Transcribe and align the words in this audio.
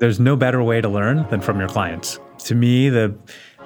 There's 0.00 0.18
no 0.18 0.34
better 0.34 0.62
way 0.62 0.80
to 0.80 0.88
learn 0.88 1.28
than 1.28 1.42
from 1.42 1.58
your 1.58 1.68
clients. 1.68 2.18
To 2.46 2.54
me, 2.54 2.88
the 2.88 3.14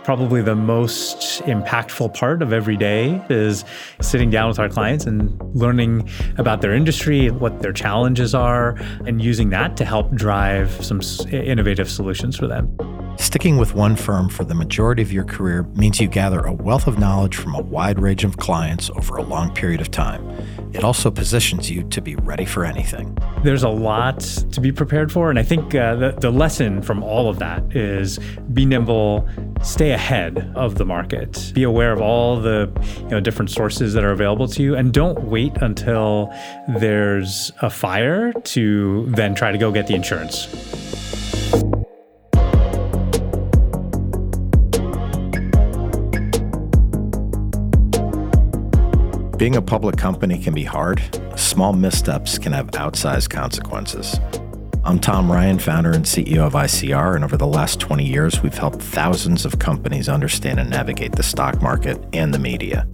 probably 0.05 0.43
the 0.43 0.55
most 0.55 1.43
impactful 1.45 2.15
part 2.15 2.43
of 2.43 2.53
every 2.53 2.77
day 2.77 3.21
is 3.31 3.65
sitting 4.01 4.29
down 4.31 4.49
with 4.49 4.59
our 4.59 4.69
clients 4.69 5.07
and 5.07 5.41
learning 5.57 6.09
about 6.37 6.61
their 6.61 6.75
industry, 6.75 7.31
what 7.31 7.63
their 7.63 7.73
challenges 7.73 8.35
are, 8.35 8.77
and 9.07 9.23
using 9.23 9.49
that 9.51 9.77
to 9.79 9.85
help 9.85 10.15
drive 10.15 10.71
some 10.85 11.01
innovative 11.33 11.91
solutions 11.91 12.37
for 12.37 12.47
them. 12.47 12.77
Sticking 13.17 13.57
with 13.59 13.75
one 13.75 13.95
firm 13.95 14.29
for 14.29 14.45
the 14.45 14.55
majority 14.55 15.01
of 15.01 15.13
your 15.13 15.25
career 15.25 15.63
means 15.75 16.01
you 16.01 16.09
gather 16.09 16.41
a 16.41 16.53
wealth 16.53 16.87
of 16.89 16.99
knowledge 16.99 17.37
from 17.37 17.55
a 17.55 17.63
wide 17.63 18.01
range 18.01 18.25
of 18.25 18.39
clients 18.39 18.91
over 18.91 19.17
a 19.17 19.23
long 19.23 19.55
period 19.55 19.81
of 19.81 19.91
time. 19.91 20.29
It 20.73 20.83
also 20.83 21.13
positions 21.13 21.71
you 21.71 21.85
to 21.91 22.01
be 22.01 22.17
ready 22.17 22.45
for 22.45 22.65
anything. 22.65 23.17
There's 23.45 23.63
a 23.63 23.69
lot 23.69 24.21
to 24.21 24.61
be 24.61 24.73
prepared 24.73 25.13
for. 25.13 25.31
And 25.31 25.39
I 25.39 25.45
think 25.45 25.75
uh, 25.75 25.95
the, 25.95 26.11
the 26.13 26.31
lesson 26.31 26.83
from 26.83 27.05
all 27.05 27.29
of 27.29 27.39
that 27.39 27.77
is 27.77 28.19
be 28.53 28.67
nimble, 28.67 29.29
stay 29.63 29.93
ahead 29.95 30.53
of 30.55 30.75
the 30.75 30.85
market, 30.85 31.53
be 31.55 31.63
aware 31.63 31.93
of 31.93 32.01
all 32.01 32.39
the 32.39 32.71
you 32.99 33.09
know, 33.09 33.21
different 33.21 33.51
sources 33.51 33.95
that 33.95 34.05
are 34.05 34.11
available 34.11 34.49
to 34.49 34.63
you, 34.63 34.75
and 34.75 34.93
don't 34.93 35.25
wait 35.25 35.57
until 35.63 36.31
there's 36.79 37.53
a 37.63 37.71
fire 37.71 38.33
to 38.33 39.07
then 39.11 39.35
try 39.35 39.53
to 39.53 39.59
go 39.59 39.73
get 39.73 39.87
the 39.87 39.95
insurance. 39.95 40.47
Being 49.39 49.57
a 49.57 49.63
public 49.63 49.97
company 49.97 50.39
can 50.39 50.55
be 50.55 50.65
hard. 50.65 51.03
Small 51.37 51.73
missteps 51.73 52.39
can 52.39 52.53
have 52.53 52.69
outsized 52.69 53.31
consequences. 53.31 54.19
I'm 54.87 54.99
Tom 54.99 55.33
Ryan, 55.33 55.59
founder 55.59 55.93
and 55.93 56.05
CEO 56.05 56.47
of 56.47 56.53
ICR, 56.53 57.15
and 57.15 57.25
over 57.25 57.39
the 57.39 57.47
last 57.47 57.81
20 57.81 58.05
years, 58.05 58.43
we've 58.43 58.59
helped 58.59 58.83
thousands 58.83 59.47
of 59.47 59.59
companies 59.59 60.11
understand 60.11 60.61
and 60.61 60.69
navigate 60.69 61.13
the 61.13 61.23
stock 61.23 61.63
market 61.63 61.99
and 62.13 62.35
the 62.35 62.39
media. 62.39 62.87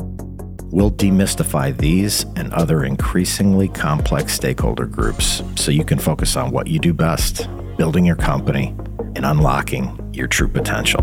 We'll 0.66 0.92
demystify 0.92 1.76
these 1.76 2.26
and 2.36 2.54
other 2.54 2.84
increasingly 2.84 3.66
complex 3.66 4.34
stakeholder 4.34 4.86
groups 4.86 5.42
so 5.56 5.72
you 5.72 5.84
can 5.84 5.98
focus 5.98 6.36
on 6.36 6.52
what 6.52 6.68
you 6.68 6.78
do 6.78 6.94
best 6.94 7.48
building 7.76 8.04
your 8.04 8.14
company 8.14 8.68
and 9.16 9.26
unlocking 9.26 10.12
your 10.14 10.28
true 10.28 10.46
potential. 10.46 11.02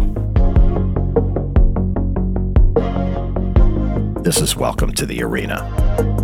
This 4.21 4.39
is 4.39 4.55
Welcome 4.55 4.93
to 4.93 5.05
the 5.05 5.21
Arena. 5.21 6.16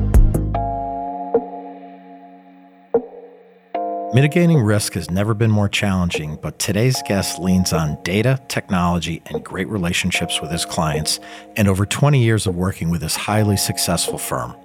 Mitigating 4.14 4.60
risk 4.60 4.94
has 4.94 5.10
never 5.10 5.34
been 5.34 5.50
more 5.50 5.68
challenging, 5.68 6.36
but 6.36 6.60
today's 6.60 7.02
guest 7.08 7.40
leans 7.40 7.74
on 7.74 7.98
data, 8.04 8.40
technology, 8.48 9.24
and 9.26 9.44
great 9.44 9.68
relationships 9.68 10.40
with 10.40 10.52
his 10.52 10.66
clients, 10.66 11.20
and 11.58 11.68
over 11.68 11.84
20 11.84 12.24
years 12.24 12.46
of 12.46 12.56
working 12.56 12.92
with 12.92 13.02
his 13.02 13.16
highly 13.16 13.58
successful 13.58 14.20
firm. 14.20 14.56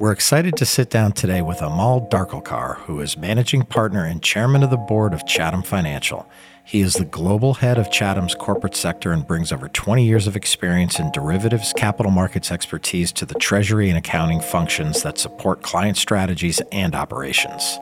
We're 0.00 0.10
excited 0.10 0.56
to 0.56 0.66
sit 0.66 0.90
down 0.90 1.12
today 1.12 1.42
with 1.42 1.58
Amol 1.58 2.10
Dhargalkar, 2.10 2.78
who 2.78 2.98
is 2.98 3.16
managing 3.16 3.66
partner 3.66 4.04
and 4.04 4.20
chairman 4.20 4.64
of 4.64 4.70
the 4.70 4.76
board 4.76 5.14
of 5.14 5.24
Chatham 5.28 5.62
Financial. 5.62 6.28
He 6.64 6.80
is 6.80 6.94
the 6.94 7.04
global 7.04 7.54
head 7.54 7.78
of 7.78 7.92
Chatham's 7.92 8.34
corporate 8.34 8.74
sector 8.74 9.12
and 9.12 9.24
brings 9.24 9.52
over 9.52 9.68
20 9.68 10.04
years 10.04 10.26
of 10.26 10.34
experience 10.34 10.98
in 10.98 11.12
derivatives 11.12 11.72
capital 11.72 12.10
markets 12.10 12.50
expertise 12.50 13.12
to 13.12 13.24
the 13.24 13.34
treasury 13.34 13.90
and 13.90 13.98
accounting 13.98 14.40
functions 14.40 15.04
that 15.04 15.18
support 15.18 15.62
client 15.62 15.96
strategies 15.96 16.60
and 16.72 16.96
operations. 16.96 17.78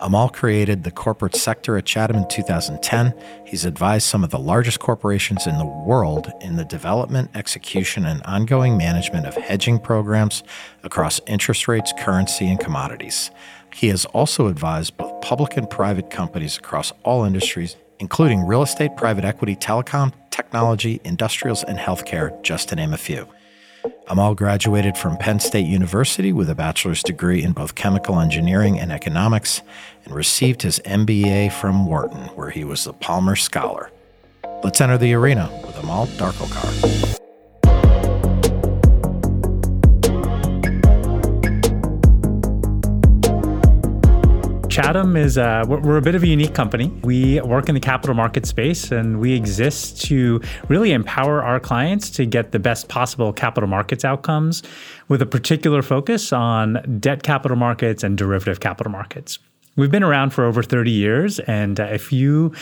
Amol 0.00 0.32
created 0.32 0.84
the 0.84 0.90
corporate 0.90 1.36
sector 1.36 1.76
at 1.76 1.84
Chatham 1.84 2.16
in 2.16 2.28
2010. 2.28 3.14
He's 3.44 3.64
advised 3.64 4.06
some 4.06 4.24
of 4.24 4.30
the 4.30 4.38
largest 4.38 4.80
corporations 4.80 5.46
in 5.46 5.58
the 5.58 5.64
world 5.64 6.32
in 6.40 6.56
the 6.56 6.64
development, 6.64 7.30
execution, 7.34 8.04
and 8.04 8.22
ongoing 8.22 8.76
management 8.76 9.26
of 9.26 9.34
hedging 9.34 9.78
programs 9.78 10.42
across 10.82 11.20
interest 11.26 11.68
rates, 11.68 11.92
currency, 11.98 12.46
and 12.46 12.60
commodities. 12.60 13.30
He 13.74 13.88
has 13.88 14.04
also 14.06 14.46
advised 14.46 14.96
both 14.96 15.20
public 15.20 15.56
and 15.56 15.68
private 15.68 16.10
companies 16.10 16.56
across 16.56 16.92
all 17.02 17.24
industries 17.24 17.76
including 18.00 18.46
real 18.46 18.62
estate, 18.62 18.96
private 18.96 19.24
equity, 19.24 19.56
telecom, 19.56 20.12
technology, 20.30 21.00
industrials, 21.04 21.64
and 21.64 21.78
healthcare, 21.78 22.40
just 22.42 22.68
to 22.68 22.76
name 22.76 22.92
a 22.92 22.98
few. 22.98 23.26
Amol 24.08 24.36
graduated 24.36 24.96
from 24.96 25.16
Penn 25.16 25.40
State 25.40 25.66
University 25.66 26.32
with 26.32 26.48
a 26.48 26.54
bachelor's 26.54 27.02
degree 27.02 27.42
in 27.42 27.52
both 27.52 27.74
chemical 27.74 28.20
engineering 28.20 28.78
and 28.78 28.92
economics 28.92 29.62
and 30.04 30.14
received 30.14 30.62
his 30.62 30.78
MBA 30.80 31.52
from 31.52 31.86
Wharton, 31.86 32.26
where 32.36 32.50
he 32.50 32.64
was 32.64 32.84
the 32.84 32.92
Palmer 32.92 33.36
Scholar. 33.36 33.90
Let's 34.62 34.80
enter 34.80 34.98
the 34.98 35.14
arena 35.14 35.50
with 35.66 35.76
Amol 35.76 36.06
Dhargalkar. 36.16 37.23
Chatham 44.74 45.16
is 45.16 45.38
uh, 45.38 45.64
we're 45.68 45.98
a 45.98 46.02
bit 46.02 46.16
of 46.16 46.24
a 46.24 46.26
unique 46.26 46.52
company. 46.52 46.88
We 47.04 47.40
work 47.42 47.68
in 47.68 47.76
the 47.76 47.80
capital 47.80 48.16
market 48.16 48.44
space, 48.44 48.90
and 48.90 49.20
we 49.20 49.32
exist 49.32 50.02
to 50.06 50.40
really 50.66 50.90
empower 50.90 51.44
our 51.44 51.60
clients 51.60 52.10
to 52.10 52.26
get 52.26 52.50
the 52.50 52.58
best 52.58 52.88
possible 52.88 53.32
capital 53.32 53.68
markets 53.68 54.04
outcomes, 54.04 54.64
with 55.06 55.22
a 55.22 55.26
particular 55.26 55.80
focus 55.80 56.32
on 56.32 56.98
debt 56.98 57.22
capital 57.22 57.56
markets 57.56 58.02
and 58.02 58.18
derivative 58.18 58.58
capital 58.58 58.90
markets. 58.90 59.38
We've 59.76 59.92
been 59.92 60.02
around 60.02 60.30
for 60.30 60.44
over 60.44 60.60
30 60.60 60.90
years, 60.90 61.38
and 61.38 61.78
uh, 61.78 61.84
if 61.84 62.12
you 62.12 62.52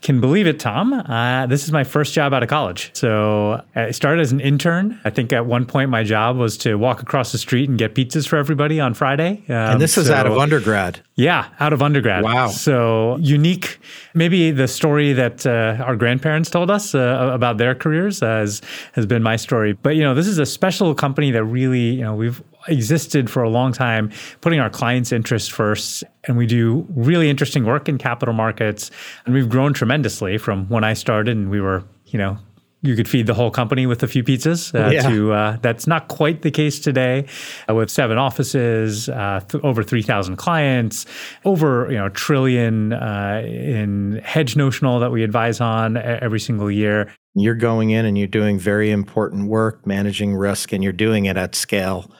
can 0.00 0.20
believe 0.20 0.46
it, 0.46 0.60
Tom. 0.60 0.92
Uh, 0.92 1.46
this 1.46 1.64
is 1.64 1.72
my 1.72 1.84
first 1.84 2.14
job 2.14 2.32
out 2.32 2.42
of 2.42 2.48
college. 2.48 2.90
So 2.94 3.62
I 3.74 3.90
started 3.90 4.20
as 4.20 4.32
an 4.32 4.40
intern. 4.40 5.00
I 5.04 5.10
think 5.10 5.32
at 5.32 5.46
one 5.46 5.66
point 5.66 5.90
my 5.90 6.04
job 6.04 6.36
was 6.36 6.56
to 6.58 6.76
walk 6.76 7.02
across 7.02 7.32
the 7.32 7.38
street 7.38 7.68
and 7.68 7.78
get 7.78 7.94
pizzas 7.94 8.26
for 8.28 8.36
everybody 8.36 8.80
on 8.80 8.94
Friday. 8.94 9.42
Um, 9.48 9.54
and 9.54 9.80
this 9.80 9.98
is 9.98 10.06
so, 10.06 10.14
out 10.14 10.26
of 10.26 10.38
undergrad. 10.38 11.00
Yeah, 11.16 11.48
out 11.58 11.72
of 11.72 11.82
undergrad. 11.82 12.22
Wow. 12.22 12.48
So 12.48 13.16
unique. 13.20 13.78
Maybe 14.14 14.50
the 14.50 14.68
story 14.68 15.12
that 15.14 15.46
uh, 15.46 15.82
our 15.82 15.96
grandparents 15.96 16.48
told 16.48 16.70
us 16.70 16.94
uh, 16.94 17.30
about 17.32 17.58
their 17.58 17.74
careers 17.74 18.20
has 18.20 18.62
has 18.92 19.04
been 19.06 19.22
my 19.22 19.36
story. 19.36 19.72
But 19.72 19.96
you 19.96 20.02
know, 20.02 20.14
this 20.14 20.26
is 20.26 20.38
a 20.38 20.46
special 20.46 20.94
company 20.94 21.30
that 21.32 21.44
really, 21.44 21.90
you 21.90 22.02
know, 22.02 22.14
we've 22.14 22.42
existed 22.68 23.30
for 23.30 23.42
a 23.42 23.48
long 23.48 23.72
time, 23.72 24.10
putting 24.40 24.60
our 24.60 24.70
clients' 24.70 25.12
interests 25.12 25.48
first. 25.48 26.04
And 26.26 26.36
we 26.36 26.46
do 26.46 26.86
really 26.90 27.28
interesting 27.28 27.64
work 27.64 27.88
in 27.88 27.98
capital 27.98 28.34
markets. 28.34 28.90
And 29.24 29.34
we've 29.34 29.48
grown 29.48 29.72
tremendously 29.72 30.38
from 30.38 30.68
when 30.68 30.84
I 30.84 30.94
started 30.94 31.36
and 31.36 31.50
we 31.50 31.60
were, 31.60 31.84
you 32.06 32.18
know, 32.18 32.38
you 32.82 32.94
could 32.94 33.08
feed 33.08 33.26
the 33.26 33.34
whole 33.34 33.50
company 33.50 33.86
with 33.86 34.02
a 34.02 34.06
few 34.06 34.22
pizzas. 34.22 34.72
Uh, 34.74 34.90
yeah. 34.90 35.08
To 35.08 35.32
uh, 35.32 35.56
that's 35.62 35.86
not 35.86 36.08
quite 36.08 36.42
the 36.42 36.50
case 36.50 36.78
today, 36.78 37.26
uh, 37.68 37.74
with 37.74 37.90
seven 37.90 38.18
offices, 38.18 39.08
uh, 39.08 39.40
th- 39.48 39.62
over 39.64 39.82
three 39.82 40.02
thousand 40.02 40.36
clients, 40.36 41.04
over 41.44 41.90
you 41.90 41.98
know 41.98 42.06
a 42.06 42.10
trillion 42.10 42.92
uh, 42.92 43.42
in 43.44 44.20
hedge 44.24 44.54
notional 44.54 45.00
that 45.00 45.10
we 45.10 45.24
advise 45.24 45.60
on 45.60 45.96
every 45.96 46.40
single 46.40 46.70
year. 46.70 47.12
You're 47.34 47.54
going 47.54 47.90
in 47.90 48.04
and 48.04 48.16
you're 48.16 48.26
doing 48.26 48.58
very 48.58 48.90
important 48.90 49.48
work, 49.48 49.86
managing 49.86 50.34
risk, 50.34 50.72
and 50.72 50.82
you're 50.82 50.92
doing 50.92 51.26
it 51.26 51.36
at 51.36 51.54
scale 51.54 52.10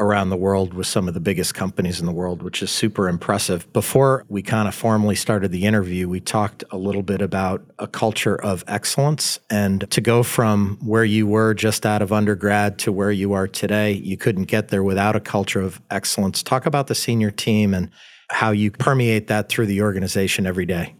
around 0.00 0.30
the 0.30 0.36
world 0.36 0.74
with 0.74 0.86
some 0.86 1.06
of 1.06 1.14
the 1.14 1.20
biggest 1.20 1.54
companies 1.54 2.00
in 2.00 2.06
the 2.06 2.12
world, 2.12 2.42
which 2.42 2.62
is 2.62 2.70
super 2.70 3.08
impressive. 3.08 3.70
Before 3.72 4.24
we 4.28 4.42
kind 4.42 4.66
of 4.66 4.74
formally 4.74 5.14
started 5.14 5.52
the 5.52 5.66
interview, 5.66 6.08
we 6.08 6.20
talked 6.20 6.64
a 6.70 6.78
little 6.78 7.02
bit 7.02 7.20
about 7.20 7.62
a 7.78 7.86
culture 7.86 8.34
of 8.34 8.64
excellence. 8.66 9.38
And 9.50 9.88
to 9.90 10.00
go 10.00 10.22
from 10.22 10.78
where 10.82 11.04
you 11.04 11.26
were 11.26 11.54
just 11.54 11.84
out 11.84 12.00
of 12.02 12.12
undergrad 12.12 12.78
to 12.80 12.90
where 12.90 13.12
you 13.12 13.34
are 13.34 13.46
today, 13.46 13.92
you 13.92 14.16
couldn't 14.16 14.44
get 14.44 14.68
there 14.68 14.82
without 14.82 15.14
a 15.14 15.20
culture 15.20 15.60
of 15.60 15.80
excellence. 15.90 16.42
Talk 16.42 16.64
about 16.66 16.86
the 16.86 16.94
senior 16.94 17.30
team 17.30 17.74
and 17.74 17.90
how 18.30 18.52
you 18.52 18.70
permeate 18.70 19.26
that 19.26 19.48
through 19.48 19.66
the 19.66 19.82
organization 19.82 20.46
every 20.46 20.66
day. 20.66 20.94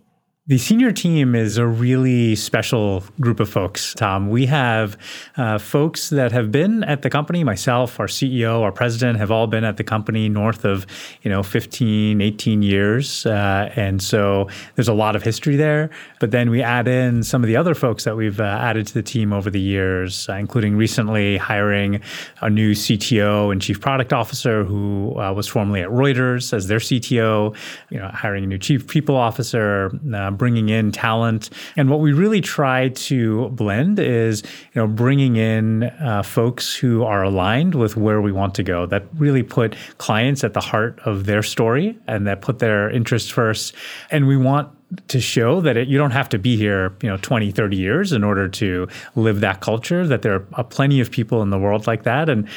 The 0.50 0.58
senior 0.58 0.91
team 0.91 1.37
is 1.37 1.58
a 1.58 1.67
really 1.69 2.35
special 2.35 3.05
group 3.20 3.38
of 3.38 3.49
folks, 3.49 3.94
Tom. 3.94 4.31
We 4.31 4.47
have 4.47 4.99
uh, 5.37 5.58
folks 5.58 6.11
that 6.11 6.32
have 6.32 6.50
been 6.50 6.82
at 6.82 7.02
the 7.02 7.08
company, 7.08 7.44
myself, 7.44 8.00
our 8.00 8.08
CEO, 8.08 8.62
our 8.62 8.73
president, 8.73 9.20
have 9.20 9.31
all 9.31 9.47
been 9.47 9.62
at 9.62 9.76
the 9.76 9.85
company 9.85 10.29
north 10.29 10.64
of, 10.64 10.88
you 11.23 11.31
know, 11.31 11.44
15, 11.44 12.20
18 12.20 12.62
years. 12.62 13.25
Uh, 13.26 13.70
and 13.76 14.02
so 14.02 14.49
there's 14.75 14.88
a 14.88 14.93
lot 14.93 15.14
of 15.14 15.23
history 15.23 15.55
there. 15.55 15.88
But 16.19 16.32
then 16.32 16.50
we 16.50 16.62
add 16.62 16.88
in 16.88 17.23
some 17.23 17.44
of 17.44 17.47
the 17.47 17.55
other 17.55 17.76
folks 17.76 18.02
that 18.02 18.17
we've 18.17 18.41
uh, 18.41 18.43
added 18.43 18.88
to 18.88 18.94
the 18.94 19.05
team 19.05 19.32
over 19.32 19.50
the 19.50 19.61
years, 19.61 20.29
uh, 20.29 20.32
including 20.32 20.76
recently 20.76 21.37
hiring 21.37 22.02
a 22.41 22.50
new 22.50 22.73
CTO 22.73 23.52
and 23.52 23.62
chief 23.62 23.81
product 23.81 24.12
officer 24.12 24.64
who 24.64 25.17
uh, 25.17 25.32
was 25.32 25.47
formerly 25.47 25.82
at 25.82 25.91
Reuters 25.91 26.52
as 26.52 26.67
their 26.67 26.81
CTO, 26.81 27.55
you 27.91 27.99
know, 28.00 28.08
hiring 28.08 28.43
a 28.43 28.47
new 28.49 28.58
chief 28.58 28.88
people 28.88 29.14
officer 29.14 29.97
uh, 30.12 30.32
bringing 30.41 30.71
in 30.71 30.91
talent. 30.91 31.51
And 31.77 31.91
what 31.91 32.01
we 32.01 32.15
really 32.15 32.41
try 32.41 32.89
to 32.89 33.51
blend 33.51 33.99
is, 33.99 34.43
you 34.73 34.81
know, 34.81 34.87
bringing 34.87 35.37
in 35.37 35.83
uh, 35.83 36.23
folks 36.23 36.75
who 36.75 37.05
are 37.05 37.23
aligned 37.23 37.75
with 37.75 37.95
where 37.95 38.23
we 38.23 38.33
want 38.33 38.55
to 38.55 38.63
go, 38.63 38.87
that 38.87 39.05
really 39.19 39.43
put 39.43 39.77
clients 39.99 40.43
at 40.43 40.55
the 40.55 40.61
heart 40.61 40.99
of 41.05 41.27
their 41.27 41.43
story 41.43 41.99
and 42.07 42.27
that 42.27 42.41
put 42.41 42.59
their 42.59 42.89
interests 42.89 43.29
first. 43.29 43.75
And 44.11 44.27
we 44.27 44.39
want 44.39 44.71
to 45.09 45.21
show 45.21 45.61
that 45.61 45.77
it, 45.77 45.89
you 45.89 45.99
don't 45.99 46.11
have 46.13 46.31
to 46.31 46.39
be 46.39 46.57
here, 46.57 46.95
you 47.03 47.11
know, 47.11 47.19
20, 47.19 47.51
30 47.51 47.77
years 47.77 48.11
in 48.11 48.25
order 48.25 48.49
to 48.49 48.89
live 49.17 49.41
that 49.41 49.61
culture, 49.61 50.07
that 50.07 50.23
there 50.23 50.47
are 50.55 50.65
plenty 50.65 51.01
of 51.01 51.11
people 51.11 51.43
in 51.43 51.51
the 51.51 51.59
world 51.59 51.87
like 51.87 52.05
that. 52.05 52.31
And 52.31 52.49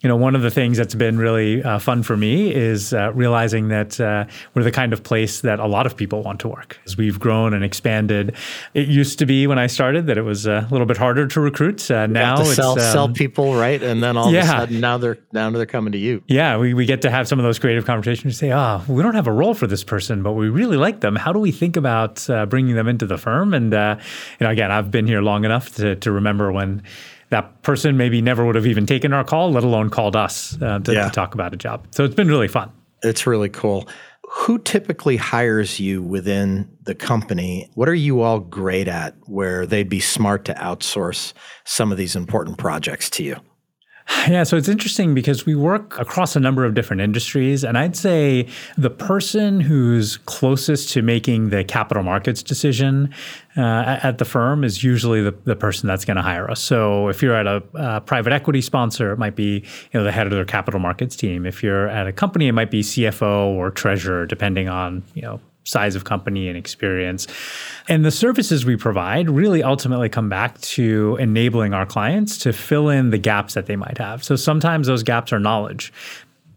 you 0.00 0.08
know, 0.08 0.16
one 0.16 0.34
of 0.34 0.40
the 0.40 0.50
things 0.50 0.78
that's 0.78 0.94
been 0.94 1.18
really 1.18 1.62
uh, 1.62 1.78
fun 1.78 2.02
for 2.02 2.16
me 2.16 2.54
is 2.54 2.94
uh, 2.94 3.12
realizing 3.12 3.68
that 3.68 4.00
uh, 4.00 4.24
we're 4.54 4.62
the 4.62 4.70
kind 4.70 4.94
of 4.94 5.02
place 5.02 5.42
that 5.42 5.60
a 5.60 5.66
lot 5.66 5.84
of 5.84 5.94
people 5.94 6.22
want 6.22 6.40
to 6.40 6.48
work. 6.48 6.78
As 6.86 6.96
we've 6.96 7.20
grown 7.20 7.52
and 7.52 7.62
expanded, 7.62 8.34
it 8.72 8.88
used 8.88 9.18
to 9.18 9.26
be 9.26 9.46
when 9.46 9.58
I 9.58 9.66
started 9.66 10.06
that 10.06 10.16
it 10.16 10.22
was 10.22 10.46
a 10.46 10.66
little 10.70 10.86
bit 10.86 10.96
harder 10.96 11.26
to 11.26 11.40
recruit. 11.40 11.90
Uh, 11.90 12.06
now 12.06 12.36
to 12.36 12.44
sell, 12.46 12.72
um, 12.72 12.78
sell 12.78 13.08
people, 13.10 13.54
right? 13.54 13.82
And 13.82 14.02
then 14.02 14.16
all 14.16 14.32
yeah. 14.32 14.40
of 14.40 14.44
a 14.44 14.48
sudden, 14.48 14.80
now 14.80 14.96
they're 14.96 15.18
now 15.32 15.50
they're 15.50 15.66
coming 15.66 15.92
to 15.92 15.98
you. 15.98 16.22
Yeah, 16.28 16.56
we, 16.56 16.72
we 16.72 16.86
get 16.86 17.02
to 17.02 17.10
have 17.10 17.28
some 17.28 17.38
of 17.38 17.44
those 17.44 17.58
creative 17.58 17.84
conversations. 17.84 18.38
Say, 18.38 18.52
oh, 18.52 18.82
we 18.88 19.02
don't 19.02 19.14
have 19.14 19.26
a 19.26 19.32
role 19.32 19.52
for 19.52 19.66
this 19.66 19.84
person, 19.84 20.22
but 20.22 20.32
we 20.32 20.48
really 20.48 20.78
like 20.78 21.00
them. 21.00 21.14
How 21.14 21.32
do 21.32 21.38
we 21.38 21.52
think 21.52 21.76
about 21.76 22.28
uh, 22.30 22.46
bringing 22.46 22.74
them 22.74 22.88
into 22.88 23.06
the 23.06 23.18
firm? 23.18 23.52
And 23.52 23.74
uh, 23.74 23.96
you 24.38 24.46
know, 24.46 24.50
again, 24.50 24.70
I've 24.70 24.90
been 24.90 25.06
here 25.06 25.20
long 25.20 25.44
enough 25.44 25.74
to 25.76 25.96
to 25.96 26.10
remember 26.10 26.50
when 26.52 26.82
that 27.30 27.62
person 27.62 27.96
maybe 27.96 28.20
never 28.20 28.44
would 28.44 28.56
have 28.56 28.66
even 28.66 28.86
taken 28.86 29.12
our 29.12 29.24
call, 29.24 29.50
let 29.52 29.64
alone 29.64 29.90
called 29.90 30.16
us 30.16 30.60
uh, 30.60 30.80
to, 30.80 30.92
yeah. 30.92 31.04
to 31.04 31.10
talk 31.10 31.34
about 31.34 31.54
a 31.54 31.56
job. 31.56 31.86
So 31.92 32.04
it's 32.04 32.14
been 32.14 32.28
really 32.28 32.48
fun. 32.48 32.70
It's 33.02 33.26
really 33.26 33.48
cool. 33.48 33.88
Who 34.32 34.58
typically 34.58 35.16
hires 35.16 35.80
you 35.80 36.02
within 36.02 36.70
the 36.82 36.94
company? 36.94 37.68
What 37.74 37.88
are 37.88 37.94
you 37.94 38.20
all 38.20 38.40
great 38.40 38.86
at 38.86 39.14
where 39.26 39.66
they'd 39.66 39.88
be 39.88 40.00
smart 40.00 40.44
to 40.44 40.54
outsource 40.54 41.32
some 41.64 41.90
of 41.90 41.98
these 41.98 42.14
important 42.14 42.58
projects 42.58 43.10
to 43.10 43.24
you? 43.24 43.36
Yeah, 44.28 44.44
so 44.44 44.56
it's 44.56 44.68
interesting 44.68 45.14
because 45.14 45.46
we 45.46 45.54
work 45.54 45.98
across 45.98 46.36
a 46.36 46.40
number 46.40 46.64
of 46.64 46.74
different 46.74 47.00
industries. 47.00 47.64
And 47.64 47.78
I'd 47.78 47.96
say 47.96 48.46
the 48.76 48.90
person 48.90 49.60
who's 49.60 50.18
closest 50.18 50.90
to 50.90 51.02
making 51.02 51.50
the 51.50 51.64
capital 51.64 52.02
markets 52.02 52.42
decision 52.42 53.12
uh, 53.56 53.98
at 54.02 54.18
the 54.18 54.24
firm 54.24 54.62
is 54.62 54.84
usually 54.84 55.22
the, 55.22 55.34
the 55.44 55.56
person 55.56 55.88
that's 55.88 56.04
going 56.04 56.16
to 56.16 56.22
hire 56.22 56.50
us. 56.50 56.60
So 56.60 57.08
if 57.08 57.22
you're 57.22 57.34
at 57.34 57.46
a, 57.46 57.62
a, 57.74 58.00
private 58.00 58.32
equity 58.32 58.60
sponsor, 58.60 59.10
it 59.12 59.18
might 59.18 59.36
be 59.36 59.64
you 59.92 59.94
know 59.94 60.04
the 60.04 60.12
head 60.12 60.26
of 60.26 60.32
their 60.32 60.44
capital 60.44 60.80
markets 60.80 61.16
team. 61.16 61.46
If 61.46 61.62
you're 61.62 61.88
at 61.88 62.06
a 62.06 62.12
company, 62.12 62.46
it 62.46 62.52
might 62.52 62.70
be 62.70 62.82
CFO 62.82 63.46
or 63.46 63.70
treasurer, 63.70 64.26
depending 64.26 64.68
on 64.68 65.02
you 65.14 65.22
know 65.22 65.40
size 65.64 65.94
of 65.94 66.04
company 66.04 66.48
and 66.48 66.56
experience. 66.56 67.26
And 67.88 68.04
the 68.04 68.10
services 68.10 68.64
we 68.64 68.76
provide 68.76 69.28
really 69.28 69.62
ultimately 69.62 70.08
come 70.08 70.28
back 70.28 70.60
to 70.60 71.16
enabling 71.20 71.74
our 71.74 71.86
clients 71.86 72.38
to 72.38 72.52
fill 72.52 72.88
in 72.88 73.10
the 73.10 73.18
gaps 73.18 73.54
that 73.54 73.66
they 73.66 73.76
might 73.76 73.98
have. 73.98 74.24
So 74.24 74.36
sometimes 74.36 74.86
those 74.86 75.02
gaps 75.02 75.32
are 75.32 75.38
knowledge 75.38 75.92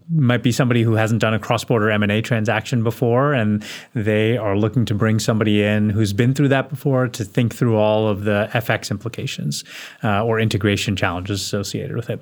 might 0.10 0.44
be 0.44 0.52
somebody 0.52 0.84
who 0.84 0.94
hasn't 0.94 1.22
done 1.22 1.34
a 1.34 1.40
cross-border 1.40 1.90
M&A 1.90 2.22
transaction 2.22 2.84
before 2.84 3.34
and 3.34 3.64
they 3.94 4.38
are 4.38 4.58
looking 4.58 4.86
to 4.86 4.94
bring 4.94 5.20
somebody 5.20 5.64
in 5.64 5.90
who's 5.90 6.14
been 6.14 6.34
through 6.34 6.50
that 6.50 6.70
before 6.70 7.08
to 7.08 7.24
think 7.24 7.54
through 7.54 7.78
all 7.78 8.08
of 8.08 8.24
the 8.24 8.50
FX 8.54 8.92
implications 8.92 9.64
uh, 10.04 10.24
or 10.24 10.40
integration 10.40 10.96
challenges 10.96 11.42
associated 11.42 11.96
with 11.96 12.10
it. 12.10 12.20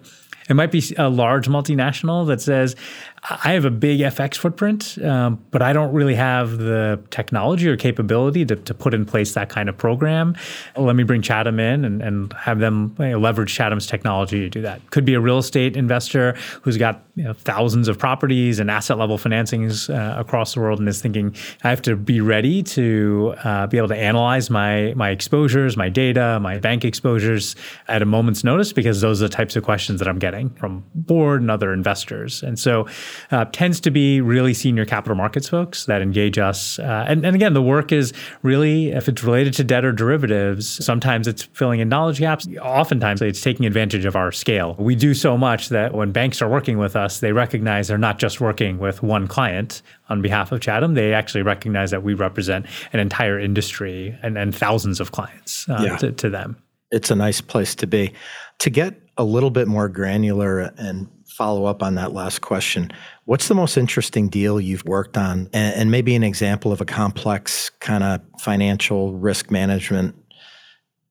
It 0.50 0.56
might 0.56 0.72
be 0.72 0.83
a 0.98 1.10
large 1.10 1.48
multinational 1.48 2.28
that 2.28 2.42
says, 2.42 2.75
I 3.23 3.53
have 3.53 3.65
a 3.65 3.71
big 3.71 4.00
FX 4.00 4.35
footprint, 4.38 4.97
um, 5.03 5.45
but 5.51 5.62
I 5.62 5.73
don't 5.73 5.94
really 5.94 6.15
have 6.15 6.57
the 6.57 7.00
technology 7.12 7.68
or 7.68 7.77
capability 7.77 8.45
to, 8.45 8.56
to 8.56 8.73
put 8.73 8.95
in 8.95 9.06
place 9.06 9.35
that 9.35 9.47
kind 9.47 9.69
of 9.69 9.77
program. 9.77 10.35
Let 10.75 10.95
me 10.95 11.03
bring 11.03 11.21
Chatham 11.21 11.59
in 11.59 11.85
and, 11.85 12.01
and 12.01 12.33
have 12.33 12.57
them 12.57 12.95
you 12.97 13.09
know, 13.09 13.19
leverage 13.19 13.53
Chatham's 13.53 13.85
technology 13.85 14.39
to 14.39 14.50
do 14.50 14.62
that. 14.63 14.89
Could 14.89 15.06
be 15.06 15.13
a 15.13 15.19
real 15.19 15.38
estate 15.38 15.77
investor 15.77 16.35
who's 16.63 16.77
got 16.77 17.03
you 17.15 17.23
know, 17.23 17.33
thousands 17.33 17.88
of 17.88 18.00
properties 18.00 18.57
and 18.57 18.71
asset 18.71 18.97
level 18.97 19.19
financings 19.19 19.94
uh, 19.94 20.19
across 20.19 20.56
the 20.56 20.59
world 20.59 20.79
and 20.79 20.89
is 20.89 21.00
thinking, 21.00 21.35
I 21.63 21.69
have 21.69 21.83
to 21.83 21.95
be 21.95 22.21
ready 22.21 22.63
to 22.63 23.35
uh, 23.44 23.68
be 23.68 23.77
able 23.77 23.89
to 23.89 23.97
analyze 23.97 24.50
my, 24.50 24.95
my 24.95 25.12
exposures, 25.12 25.77
my 25.77 25.89
data, 25.89 26.39
my 26.41 26.57
bank 26.57 26.83
exposures 26.83 27.56
at 27.88 28.01
a 28.01 28.06
moment's 28.06 28.44
notice 28.44 28.73
because 28.73 29.01
those 29.01 29.21
are 29.21 29.27
the 29.27 29.35
types 29.35 29.56
of 29.56 29.63
questions 29.63 30.00
that 30.00 30.07
I'm 30.07 30.18
getting 30.18 30.50
from 30.51 30.83
board 30.95 31.41
and 31.41 31.51
other 31.51 31.71
investors. 31.71 32.41
And 32.41 32.57
so 32.57 32.88
uh, 33.31 33.45
tends 33.45 33.79
to 33.81 33.91
be 33.91 34.21
really 34.21 34.53
senior 34.53 34.85
capital 34.85 35.15
markets 35.15 35.49
folks 35.49 35.85
that 35.85 36.01
engage 36.01 36.37
us. 36.37 36.79
Uh, 36.79 37.05
and, 37.07 37.25
and 37.25 37.35
again, 37.35 37.53
the 37.53 37.61
work 37.61 37.91
is 37.91 38.13
really, 38.43 38.91
if 38.91 39.07
it's 39.07 39.23
related 39.23 39.53
to 39.53 39.63
debt 39.63 39.85
or 39.85 39.91
derivatives, 39.91 40.83
sometimes 40.83 41.27
it's 41.27 41.43
filling 41.43 41.79
in 41.79 41.89
knowledge 41.89 42.19
gaps. 42.19 42.47
Oftentimes 42.61 43.21
it's 43.21 43.41
taking 43.41 43.65
advantage 43.65 44.05
of 44.05 44.15
our 44.15 44.31
scale. 44.31 44.75
We 44.79 44.95
do 44.95 45.13
so 45.13 45.37
much 45.37 45.69
that 45.69 45.93
when 45.93 46.11
banks 46.11 46.41
are 46.41 46.49
working 46.49 46.77
with 46.77 46.95
us, 46.95 47.19
they 47.19 47.31
recognize 47.31 47.87
they're 47.87 47.97
not 47.97 48.19
just 48.19 48.41
working 48.41 48.79
with 48.79 49.03
one 49.03 49.27
client 49.27 49.81
on 50.09 50.21
behalf 50.21 50.51
of 50.51 50.61
Chatham. 50.61 50.93
They 50.93 51.13
actually 51.13 51.43
recognize 51.43 51.91
that 51.91 52.03
we 52.03 52.13
represent 52.13 52.65
an 52.93 52.99
entire 52.99 53.39
industry 53.39 54.17
and, 54.21 54.37
and 54.37 54.53
thousands 54.53 54.99
of 54.99 55.11
clients 55.11 55.67
uh, 55.69 55.81
yeah. 55.83 55.97
to, 55.97 56.11
to 56.11 56.29
them. 56.29 56.57
It's 56.91 57.09
a 57.09 57.15
nice 57.15 57.41
place 57.41 57.75
to 57.75 57.87
be. 57.87 58.13
To 58.59 58.69
get 58.69 59.01
a 59.17 59.23
little 59.23 59.49
bit 59.49 59.67
more 59.67 59.87
granular 59.87 60.59
and 60.77 61.07
follow 61.31 61.66
up 61.66 61.81
on 61.81 61.95
that 61.95 62.13
last 62.13 62.42
question. 62.42 62.92
What's 63.25 63.48
the 63.48 63.56
most 63.56 63.78
interesting 63.78 64.30
deal 64.30 64.60
you've 64.60 64.86
worked 64.86 65.18
on, 65.18 65.50
and, 65.54 65.75
and 65.75 65.92
maybe 65.92 66.16
an 66.16 66.24
example 66.24 66.72
of 66.72 66.81
a 66.81 66.86
complex 66.86 67.69
kind 67.80 68.04
of 68.04 68.22
financial 68.39 69.13
risk 69.13 69.50
management 69.50 70.16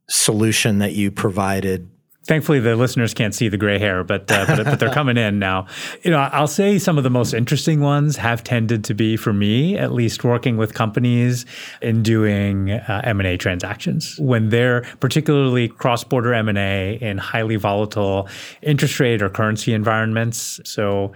solution 0.09 0.79
that 0.79 0.93
you 0.93 1.11
provided 1.11 1.89
thankfully 2.25 2.61
the 2.61 2.77
listeners 2.77 3.15
can't 3.15 3.35
see 3.35 3.49
the 3.49 3.57
gray 3.57 3.79
hair, 3.79 4.05
but, 4.05 4.31
uh, 4.31 4.45
but, 4.47 4.65
but 4.65 4.79
they're 4.79 4.93
coming 4.93 5.17
in 5.17 5.39
now. 5.39 5.67
You 6.03 6.11
know, 6.11 6.19
I'll 6.19 6.47
say 6.47 6.79
some 6.79 6.99
of 6.99 7.05
the 7.05 7.11
most 7.11 7.33
interesting 7.33 7.81
ones 7.81 8.17
have 8.17 8.45
tended 8.45 8.85
to 8.85 8.95
be 8.95 9.17
for 9.17 9.33
me, 9.33 9.77
at 9.77 9.93
least 9.93 10.25
working 10.25 10.57
with 10.57 10.75
companies 10.75 11.47
in 11.81 12.03
doing 12.03 12.73
uh, 12.73 13.01
M&A 13.05 13.37
transactions 13.37 14.19
when 14.19 14.51
they're 14.51 14.83
particularly 15.01 15.69
cross-border 15.69 16.35
M&A 16.35 16.99
in 17.01 17.19
highly 17.19 17.57
volatile 17.57 18.29
interest 18.63 19.01
rate 19.01 19.23
or 19.23 19.29
currency 19.29 19.73
environments. 19.73 20.61
So 20.65 21.13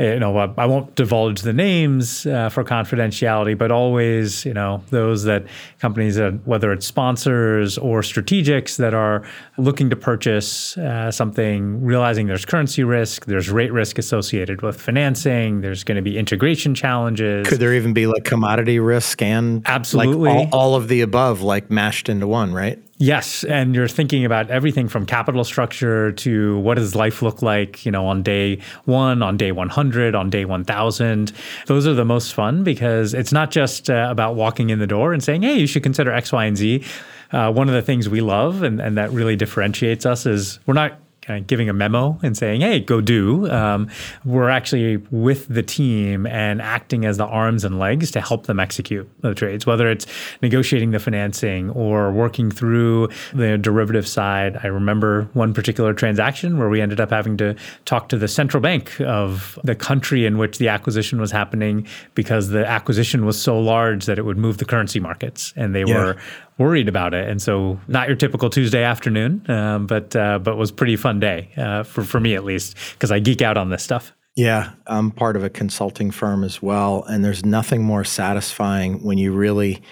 you 0.00 0.18
know, 0.18 0.36
I 0.38 0.64
won't 0.64 0.94
divulge 0.94 1.42
the 1.42 1.52
names 1.52 2.24
uh, 2.24 2.48
for 2.48 2.64
confidentiality, 2.64 3.56
but 3.56 3.70
always, 3.70 4.46
you 4.46 4.54
know, 4.54 4.82
those 4.88 5.24
that 5.24 5.44
companies 5.78 6.16
that 6.16 6.46
whether 6.46 6.72
it's 6.72 6.86
sponsors 6.86 7.76
or 7.76 8.00
strategics 8.00 8.78
that 8.78 8.94
are 8.94 9.22
looking 9.58 9.90
to 9.90 9.96
purchase 9.96 10.78
uh, 10.78 11.10
something, 11.10 11.84
realizing 11.84 12.26
there's 12.28 12.46
currency 12.46 12.82
risk, 12.82 13.26
there's 13.26 13.50
rate 13.50 13.72
risk 13.72 13.98
associated 13.98 14.62
with 14.62 14.80
financing, 14.80 15.60
there's 15.60 15.84
going 15.84 15.96
to 15.96 16.02
be 16.02 16.16
integration 16.16 16.74
challenges. 16.74 17.46
Could 17.46 17.60
there 17.60 17.74
even 17.74 17.92
be 17.92 18.06
like 18.06 18.24
commodity 18.24 18.78
risk 18.78 19.20
and 19.20 19.62
absolutely 19.66 20.30
like 20.30 20.48
all, 20.52 20.70
all 20.70 20.74
of 20.76 20.88
the 20.88 21.02
above, 21.02 21.42
like 21.42 21.70
mashed 21.70 22.08
into 22.08 22.26
one, 22.26 22.54
right? 22.54 22.82
Yes, 23.02 23.44
and 23.44 23.74
you're 23.74 23.88
thinking 23.88 24.26
about 24.26 24.50
everything 24.50 24.86
from 24.86 25.06
capital 25.06 25.42
structure 25.42 26.12
to 26.12 26.58
what 26.58 26.74
does 26.74 26.94
life 26.94 27.22
look 27.22 27.40
like, 27.40 27.86
you 27.86 27.90
know, 27.90 28.06
on 28.06 28.22
day 28.22 28.58
1, 28.84 29.22
on 29.22 29.38
day 29.38 29.52
100, 29.52 30.14
on 30.14 30.28
day 30.28 30.44
1000. 30.44 31.32
Those 31.64 31.86
are 31.86 31.94
the 31.94 32.04
most 32.04 32.34
fun 32.34 32.62
because 32.62 33.14
it's 33.14 33.32
not 33.32 33.50
just 33.50 33.88
uh, 33.88 34.08
about 34.10 34.34
walking 34.34 34.68
in 34.68 34.80
the 34.80 34.86
door 34.86 35.14
and 35.14 35.24
saying, 35.24 35.40
"Hey, 35.40 35.58
you 35.58 35.66
should 35.66 35.82
consider 35.82 36.12
X, 36.12 36.30
Y, 36.30 36.44
and 36.44 36.58
Z." 36.58 36.84
Uh, 37.32 37.50
one 37.50 37.68
of 37.68 37.74
the 37.74 37.80
things 37.80 38.06
we 38.06 38.20
love 38.20 38.62
and, 38.62 38.82
and 38.82 38.98
that 38.98 39.10
really 39.12 39.34
differentiates 39.34 40.04
us 40.04 40.26
is 40.26 40.58
we're 40.66 40.74
not 40.74 41.00
kind 41.22 41.40
of 41.40 41.46
giving 41.46 41.68
a 41.68 41.72
memo 41.72 42.18
and 42.22 42.36
saying, 42.36 42.60
"Hey, 42.60 42.80
go 42.80 43.00
do." 43.00 43.50
Um, 43.50 43.88
we're 44.24 44.48
actually 44.48 44.98
with 45.10 45.48
the 45.48 45.62
team 45.62 46.26
and 46.26 46.60
acting 46.62 47.04
as 47.04 47.16
the 47.16 47.26
arms 47.26 47.64
and 47.64 47.78
legs 47.78 48.10
to 48.12 48.20
help 48.20 48.46
them 48.46 48.58
execute 48.58 49.08
the 49.20 49.34
trades, 49.34 49.66
whether 49.66 49.90
it's 49.90 50.06
negotiating 50.42 50.90
the 50.90 50.98
financing 50.98 51.70
or 51.70 52.10
working 52.10 52.50
through 52.50 53.08
the 53.34 53.58
derivative 53.58 54.06
side. 54.06 54.58
I 54.62 54.68
remember 54.68 55.28
one 55.34 55.52
particular 55.54 55.92
transaction 55.92 56.58
where 56.58 56.68
we 56.68 56.80
ended 56.80 57.00
up 57.00 57.10
having 57.10 57.36
to 57.38 57.54
talk 57.84 58.08
to 58.10 58.18
the 58.18 58.28
central 58.28 58.60
bank 58.60 59.00
of 59.00 59.58
the 59.62 59.74
country 59.74 60.26
in 60.26 60.38
which 60.38 60.58
the 60.58 60.68
acquisition 60.68 61.20
was 61.20 61.30
happening 61.30 61.86
because 62.14 62.48
the 62.48 62.66
acquisition 62.66 63.26
was 63.26 63.40
so 63.40 63.58
large 63.58 64.06
that 64.06 64.18
it 64.18 64.24
would 64.24 64.38
move 64.38 64.58
the 64.58 64.64
currency 64.64 65.00
markets, 65.00 65.52
and 65.56 65.74
they 65.74 65.84
yeah. 65.84 65.94
were 65.94 66.16
worried 66.60 66.88
about 66.88 67.14
it. 67.14 67.28
And 67.28 67.40
so, 67.40 67.80
not 67.88 68.06
your 68.06 68.16
typical 68.16 68.50
Tuesday 68.50 68.84
afternoon, 68.84 69.50
um, 69.50 69.86
but 69.86 70.14
uh, 70.14 70.38
but 70.38 70.56
was 70.56 70.70
pretty 70.70 70.94
fun 70.94 71.18
day 71.18 71.50
uh, 71.56 71.82
for 71.82 72.04
for 72.04 72.20
me 72.20 72.36
at 72.36 72.44
least 72.44 72.76
because 72.92 73.10
I 73.10 73.18
geek 73.18 73.42
out 73.42 73.56
on 73.56 73.70
this 73.70 73.82
stuff. 73.82 74.12
Yeah, 74.36 74.72
I'm 74.86 75.10
part 75.10 75.34
of 75.34 75.42
a 75.42 75.50
consulting 75.50 76.12
firm 76.12 76.44
as 76.44 76.62
well, 76.62 77.02
and 77.04 77.24
there's 77.24 77.44
nothing 77.44 77.82
more 77.82 78.04
satisfying 78.04 79.02
when 79.02 79.18
you 79.18 79.32
really 79.32 79.82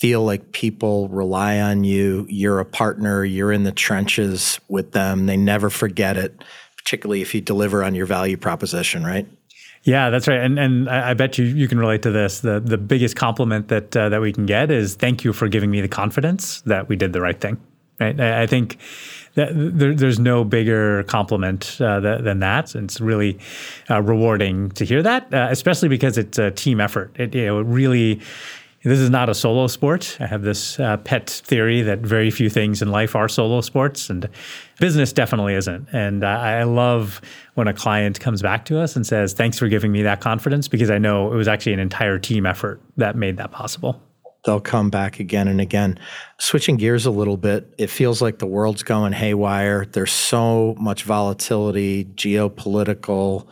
feel 0.00 0.22
like 0.22 0.52
people 0.52 1.08
rely 1.08 1.58
on 1.58 1.82
you. 1.82 2.26
You're 2.28 2.60
a 2.60 2.64
partner. 2.64 3.24
You're 3.24 3.50
in 3.50 3.64
the 3.64 3.72
trenches 3.72 4.60
with 4.68 4.92
them. 4.92 5.26
They 5.26 5.36
never 5.36 5.70
forget 5.70 6.16
it, 6.16 6.44
particularly 6.76 7.22
if 7.22 7.34
you 7.34 7.40
deliver 7.40 7.82
on 7.82 7.94
your 7.94 8.06
value 8.06 8.36
proposition, 8.36 9.04
right? 9.04 9.26
Yeah, 9.82 10.10
that's 10.10 10.28
right, 10.28 10.40
and 10.40 10.58
and 10.58 10.90
I 10.90 11.14
bet 11.14 11.38
you 11.38 11.46
you 11.46 11.66
can 11.66 11.78
relate 11.78 12.02
to 12.02 12.10
this. 12.10 12.40
the 12.40 12.60
The 12.60 12.76
biggest 12.76 13.16
compliment 13.16 13.68
that 13.68 13.96
uh, 13.96 14.10
that 14.10 14.20
we 14.20 14.30
can 14.32 14.44
get 14.44 14.70
is 14.70 14.94
thank 14.94 15.24
you 15.24 15.32
for 15.32 15.48
giving 15.48 15.70
me 15.70 15.80
the 15.80 15.88
confidence 15.88 16.60
that 16.62 16.88
we 16.88 16.96
did 16.96 17.12
the 17.14 17.20
right 17.20 17.40
thing. 17.40 17.58
Right, 17.98 18.18
I, 18.20 18.42
I 18.42 18.46
think 18.46 18.78
that 19.34 19.50
there, 19.54 19.94
there's 19.94 20.18
no 20.18 20.44
bigger 20.44 21.02
compliment 21.04 21.78
uh, 21.80 22.00
than 22.00 22.40
that. 22.40 22.74
And 22.74 22.84
it's 22.90 23.00
really 23.00 23.38
uh, 23.88 24.02
rewarding 24.02 24.70
to 24.70 24.84
hear 24.84 25.02
that, 25.02 25.32
uh, 25.32 25.48
especially 25.50 25.88
because 25.88 26.18
it's 26.18 26.38
a 26.38 26.50
team 26.50 26.80
effort. 26.80 27.14
It, 27.18 27.34
you 27.34 27.46
know, 27.46 27.60
it 27.60 27.66
really 27.66 28.20
this 28.82 28.98
is 28.98 29.10
not 29.10 29.28
a 29.28 29.34
solo 29.34 29.66
sport. 29.66 30.16
I 30.20 30.26
have 30.26 30.42
this 30.42 30.80
uh, 30.80 30.96
pet 30.98 31.28
theory 31.28 31.82
that 31.82 31.98
very 31.98 32.30
few 32.30 32.48
things 32.48 32.80
in 32.80 32.90
life 32.90 33.14
are 33.14 33.28
solo 33.28 33.60
sports, 33.60 34.08
and 34.08 34.26
business 34.78 35.12
definitely 35.12 35.54
isn't. 35.54 35.88
And 35.92 36.24
I 36.24 36.62
love 36.62 37.20
when 37.54 37.68
a 37.68 37.74
client 37.74 38.20
comes 38.20 38.40
back 38.40 38.64
to 38.66 38.80
us 38.80 38.96
and 38.96 39.06
says, 39.06 39.34
Thanks 39.34 39.58
for 39.58 39.68
giving 39.68 39.92
me 39.92 40.02
that 40.02 40.20
confidence, 40.20 40.66
because 40.66 40.90
I 40.90 40.96
know 40.96 41.30
it 41.30 41.36
was 41.36 41.46
actually 41.46 41.74
an 41.74 41.80
entire 41.80 42.18
team 42.18 42.46
effort 42.46 42.80
that 42.96 43.16
made 43.16 43.36
that 43.36 43.50
possible. 43.50 44.00
They'll 44.46 44.60
come 44.60 44.88
back 44.88 45.20
again 45.20 45.48
and 45.48 45.60
again. 45.60 45.98
Switching 46.38 46.78
gears 46.78 47.04
a 47.04 47.10
little 47.10 47.36
bit, 47.36 47.74
it 47.76 47.90
feels 47.90 48.22
like 48.22 48.38
the 48.38 48.46
world's 48.46 48.82
going 48.82 49.12
haywire. 49.12 49.84
There's 49.84 50.12
so 50.12 50.74
much 50.78 51.02
volatility, 51.02 52.06
geopolitical, 52.06 53.46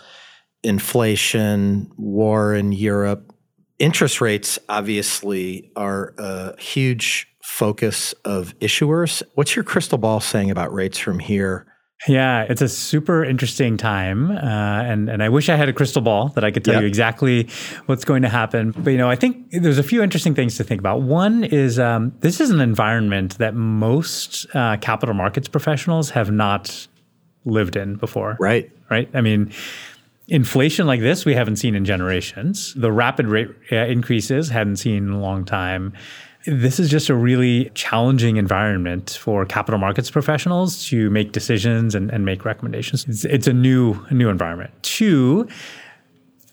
inflation, 0.62 1.92
war 1.98 2.54
in 2.54 2.72
Europe 2.72 3.34
interest 3.78 4.20
rates 4.20 4.58
obviously 4.68 5.70
are 5.76 6.14
a 6.18 6.60
huge 6.60 7.28
focus 7.42 8.12
of 8.24 8.58
issuers. 8.58 9.22
What's 9.34 9.56
your 9.56 9.64
crystal 9.64 9.98
ball 9.98 10.20
saying 10.20 10.50
about 10.50 10.72
rates 10.72 10.98
from 10.98 11.18
here? 11.18 11.66
Yeah, 12.06 12.42
it's 12.48 12.62
a 12.62 12.68
super 12.68 13.24
interesting 13.24 13.76
time, 13.76 14.30
uh, 14.30 14.36
and 14.40 15.08
and 15.08 15.20
I 15.20 15.28
wish 15.30 15.48
I 15.48 15.56
had 15.56 15.68
a 15.68 15.72
crystal 15.72 16.00
ball 16.00 16.28
that 16.36 16.44
I 16.44 16.52
could 16.52 16.64
tell 16.64 16.74
yep. 16.74 16.82
you 16.82 16.86
exactly 16.86 17.48
what's 17.86 18.04
going 18.04 18.22
to 18.22 18.28
happen. 18.28 18.70
But 18.70 18.90
you 18.90 18.98
know, 18.98 19.10
I 19.10 19.16
think 19.16 19.50
there's 19.50 19.78
a 19.78 19.82
few 19.82 20.00
interesting 20.00 20.32
things 20.32 20.56
to 20.58 20.64
think 20.64 20.80
about. 20.80 21.02
One 21.02 21.42
is 21.42 21.80
um, 21.80 22.14
this 22.20 22.40
is 22.40 22.50
an 22.50 22.60
environment 22.60 23.38
that 23.38 23.56
most 23.56 24.46
uh, 24.54 24.76
capital 24.76 25.12
markets 25.12 25.48
professionals 25.48 26.10
have 26.10 26.30
not 26.30 26.86
lived 27.44 27.74
in 27.74 27.96
before. 27.96 28.36
Right. 28.38 28.70
Right. 28.90 29.10
I 29.12 29.20
mean, 29.20 29.52
inflation 30.28 30.86
like 30.86 31.00
this 31.00 31.24
we 31.24 31.34
haven't 31.34 31.56
seen 31.56 31.74
in 31.74 31.84
generations. 31.84 32.74
The 32.74 32.92
rapid 32.92 33.26
rate 33.26 33.48
uh, 33.72 33.76
increases 33.76 34.50
hadn't 34.50 34.76
seen 34.76 35.08
in 35.08 35.10
a 35.10 35.20
long 35.20 35.44
time. 35.44 35.94
This 36.46 36.78
is 36.78 36.88
just 36.88 37.08
a 37.08 37.14
really 37.14 37.70
challenging 37.74 38.36
environment 38.36 39.18
for 39.20 39.44
capital 39.44 39.78
markets 39.78 40.10
professionals 40.10 40.86
to 40.86 41.10
make 41.10 41.32
decisions 41.32 41.94
and, 41.94 42.10
and 42.10 42.24
make 42.24 42.44
recommendations. 42.44 43.06
It's, 43.08 43.24
it's 43.24 43.46
a 43.46 43.52
new 43.52 44.06
new 44.10 44.28
environment. 44.28 44.70
Two, 44.82 45.48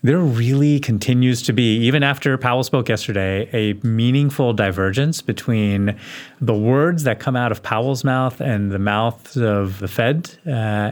there 0.02 0.20
really 0.20 0.80
continues 0.80 1.42
to 1.44 1.54
be, 1.54 1.78
even 1.78 2.04
after 2.04 2.38
Powell 2.38 2.64
spoke 2.64 2.90
yesterday, 2.90 3.50
a 3.54 3.74
meaningful 3.86 4.54
divergence 4.54 5.22
between 5.22 5.98
the 6.42 6.54
words 6.54 7.04
that 7.04 7.20
come 7.20 7.36
out 7.36 7.52
of 7.52 7.64
Powell's 7.64 8.04
mouth 8.04 8.40
and 8.40 8.72
the 8.72 8.80
mouths 8.80 9.38
of 9.38 9.80
the 9.80 9.88
Fed. 9.88 10.30
Uh, 10.46 10.92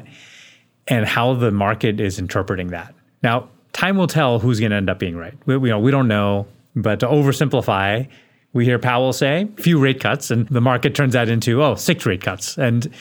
and 0.87 1.05
how 1.05 1.33
the 1.33 1.51
market 1.51 1.99
is 1.99 2.19
interpreting 2.19 2.67
that. 2.67 2.93
Now, 3.21 3.49
time 3.71 3.97
will 3.97 4.07
tell 4.07 4.39
who's 4.39 4.59
going 4.59 4.71
to 4.71 4.77
end 4.77 4.89
up 4.89 4.99
being 4.99 5.17
right. 5.17 5.33
We, 5.45 5.69
know, 5.69 5.79
we 5.79 5.91
don't 5.91 6.07
know, 6.07 6.47
but 6.75 6.99
to 7.01 7.07
oversimplify, 7.07 8.07
we 8.53 8.65
hear 8.65 8.79
Powell 8.79 9.13
say 9.13 9.47
few 9.57 9.79
rate 9.79 9.99
cuts, 9.99 10.31
and 10.31 10.47
the 10.49 10.61
market 10.61 10.95
turns 10.95 11.13
that 11.13 11.29
into 11.29 11.63
oh 11.63 11.75
six 11.75 12.05
rate 12.05 12.21
cuts, 12.21 12.57
and 12.57 12.93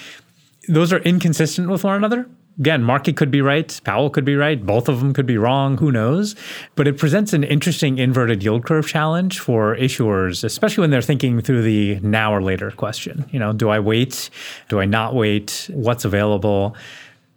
those 0.68 0.92
are 0.92 1.00
inconsistent 1.00 1.68
with 1.68 1.84
one 1.84 1.96
another. 1.96 2.26
Again, 2.58 2.82
market 2.82 3.16
could 3.16 3.30
be 3.30 3.40
right, 3.40 3.80
Powell 3.82 4.10
could 4.10 4.26
be 4.26 4.36
right, 4.36 4.64
both 4.64 4.88
of 4.88 5.00
them 5.00 5.14
could 5.14 5.24
be 5.24 5.38
wrong, 5.38 5.78
who 5.78 5.90
knows? 5.90 6.36
But 6.74 6.86
it 6.86 6.98
presents 6.98 7.32
an 7.32 7.44
interesting 7.44 7.96
inverted 7.96 8.42
yield 8.42 8.66
curve 8.66 8.86
challenge 8.86 9.40
for 9.40 9.74
issuers, 9.76 10.44
especially 10.44 10.82
when 10.82 10.90
they're 10.90 11.00
thinking 11.00 11.40
through 11.40 11.62
the 11.62 11.98
now 12.00 12.34
or 12.34 12.42
later 12.42 12.70
question. 12.70 13.24
You 13.30 13.38
know, 13.38 13.54
do 13.54 13.70
I 13.70 13.80
wait? 13.80 14.28
Do 14.68 14.80
I 14.80 14.84
not 14.84 15.14
wait? 15.14 15.70
What's 15.72 16.04
available? 16.04 16.76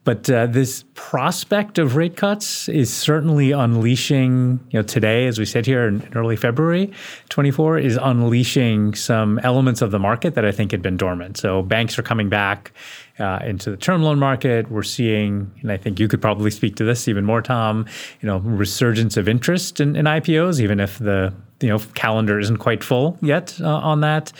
But 0.05 0.29
uh, 0.29 0.45
this 0.45 0.85
prospect 0.93 1.79
of 1.79 1.95
rate 1.95 2.15
cuts 2.15 2.69
is 2.69 2.93
certainly 2.93 3.51
unleashing, 3.51 4.59
you 4.69 4.79
know, 4.79 4.83
today, 4.83 5.25
as 5.25 5.39
we 5.39 5.45
sit 5.45 5.65
here 5.65 5.87
in 5.87 6.07
early 6.13 6.35
February 6.35 6.91
24, 7.29 7.79
is 7.79 7.97
unleashing 7.99 8.93
some 8.93 9.39
elements 9.39 9.81
of 9.81 9.89
the 9.89 9.97
market 9.97 10.35
that 10.35 10.45
I 10.45 10.51
think 10.51 10.69
had 10.69 10.83
been 10.83 10.95
dormant. 10.95 11.37
So 11.37 11.63
banks 11.63 11.97
are 11.97 12.03
coming 12.03 12.29
back 12.29 12.71
uh, 13.17 13.39
into 13.43 13.71
the 13.71 13.77
term 13.77 14.03
loan 14.03 14.19
market. 14.19 14.69
We're 14.69 14.83
seeing, 14.83 15.51
and 15.61 15.71
I 15.71 15.77
think 15.77 15.99
you 15.99 16.07
could 16.07 16.21
probably 16.21 16.51
speak 16.51 16.75
to 16.75 16.83
this 16.83 17.07
even 17.07 17.25
more, 17.25 17.41
Tom, 17.41 17.87
you 18.21 18.27
know, 18.27 18.37
resurgence 18.37 19.17
of 19.17 19.27
interest 19.27 19.79
in, 19.79 19.95
in 19.95 20.05
IPOs, 20.05 20.59
even 20.59 20.79
if 20.79 20.99
the, 20.99 21.33
you 21.61 21.69
know, 21.69 21.79
calendar 21.95 22.39
isn't 22.39 22.57
quite 22.57 22.83
full 22.83 23.17
yet 23.23 23.59
uh, 23.59 23.67
on 23.67 24.01
that. 24.01 24.31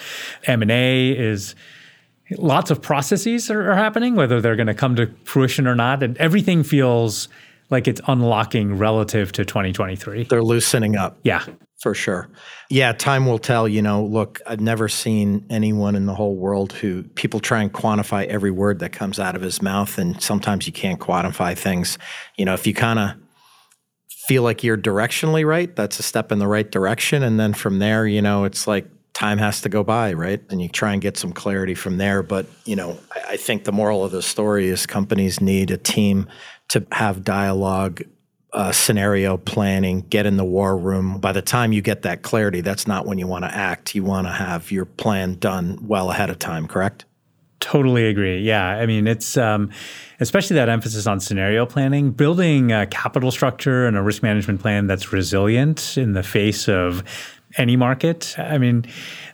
M&A 0.45 1.09
is 1.09 1.55
lots 2.31 2.71
of 2.71 2.81
processes 2.81 3.49
are, 3.51 3.71
are 3.71 3.75
happening, 3.75 4.15
whether 4.15 4.41
they're 4.41 4.55
going 4.55 4.67
to 4.67 4.73
come 4.73 4.95
to 4.95 5.07
fruition 5.23 5.67
or 5.67 5.75
not, 5.75 6.03
and 6.03 6.17
everything 6.17 6.63
feels 6.63 7.27
like 7.69 7.87
it's 7.87 8.01
unlocking 8.07 8.77
relative 8.77 9.31
to 9.33 9.45
2023. 9.45 10.25
They're 10.25 10.43
loosening 10.43 10.95
up. 10.95 11.17
Yeah. 11.23 11.45
For 11.79 11.93
sure. 11.93 12.29
Yeah, 12.69 12.93
time 12.93 13.27
will 13.27 13.37
tell. 13.37 13.67
You 13.67 13.81
know, 13.81 14.03
look, 14.03 14.41
I've 14.47 14.61
never 14.61 14.87
seen 14.87 15.45
anyone 15.49 15.95
in 15.95 16.05
the 16.05 16.15
whole 16.15 16.35
world 16.35 16.73
who 16.73 17.03
people 17.03 17.39
try 17.39 17.61
and 17.61 17.71
quantify 17.71 18.25
every 18.25 18.49
word 18.49 18.79
that 18.79 18.91
comes 18.91 19.19
out 19.19 19.35
of 19.35 19.41
his 19.41 19.61
mouth, 19.61 19.97
and 19.97 20.19
sometimes 20.21 20.65
you 20.65 20.73
can't 20.73 20.99
quantify 20.99 21.55
things. 21.55 21.97
You 22.37 22.45
know, 22.45 22.53
if 22.53 22.65
you 22.65 22.73
kind 22.73 22.97
of 22.97 23.11
feel 24.07 24.41
like 24.41 24.63
you're 24.63 24.77
directionally 24.77 25.45
right, 25.45 25.75
that's 25.75 25.99
a 25.99 26.03
step 26.03 26.31
in 26.31 26.39
the 26.39 26.47
right 26.47 26.71
direction. 26.71 27.21
And 27.21 27.39
then 27.39 27.53
from 27.53 27.79
there, 27.79 28.07
you 28.07 28.21
know, 28.21 28.45
it's 28.45 28.67
like 28.67 28.87
time 29.15 29.37
has 29.37 29.61
to 29.61 29.69
go 29.69 29.83
by, 29.83 30.13
right? 30.13 30.41
And 30.51 30.61
you 30.61 30.69
try 30.69 30.91
and 30.93 31.01
get 31.01 31.17
some 31.17 31.31
clarity 31.31 31.73
from 31.73 31.97
there. 31.97 32.21
But, 32.21 32.45
you 32.65 32.75
know, 32.75 32.99
I, 33.15 33.31
I 33.31 33.37
think 33.37 33.63
the 33.63 33.71
moral 33.71 34.03
of 34.03 34.11
the 34.11 34.21
story 34.21 34.67
is 34.67 34.85
companies 34.85 35.41
need 35.41 35.71
a 35.71 35.77
team 35.77 36.27
to 36.67 36.85
have 36.91 37.23
dialogue, 37.23 38.03
uh, 38.51 38.71
scenario 38.71 39.37
planning, 39.37 40.01
get 40.01 40.25
in 40.25 40.37
the 40.37 40.43
war 40.43 40.77
room. 40.77 41.19
By 41.19 41.31
the 41.31 41.41
time 41.41 41.71
you 41.71 41.81
get 41.81 42.03
that 42.03 42.21
clarity, 42.21 42.61
that's 42.61 42.87
not 42.87 43.05
when 43.05 43.17
you 43.17 43.25
want 43.25 43.45
to 43.45 43.55
act. 43.55 43.95
You 43.95 44.03
want 44.03 44.27
to 44.27 44.33
have 44.33 44.69
your 44.69 44.85
plan 44.85 45.35
done 45.35 45.79
well 45.87 46.11
ahead 46.11 46.29
of 46.29 46.37
time, 46.37 46.67
correct? 46.67 47.05
Totally 47.61 48.07
agree. 48.07 48.41
Yeah. 48.41 48.67
I 48.67 48.85
mean, 48.85 49.07
it's 49.07 49.37
um, 49.37 49.71
especially 50.19 50.55
that 50.55 50.69
emphasis 50.69 51.07
on 51.07 51.19
scenario 51.19 51.65
planning, 51.65 52.11
building 52.11 52.71
a 52.71 52.85
capital 52.85 53.31
structure 53.31 53.87
and 53.87 53.97
a 53.97 54.01
risk 54.01 54.21
management 54.21 54.61
plan 54.61 54.87
that's 54.87 55.13
resilient 55.13 55.97
in 55.97 56.13
the 56.13 56.21
face 56.21 56.67
of 56.67 57.03
any 57.57 57.75
market. 57.75 58.35
I 58.37 58.57
mean, 58.57 58.85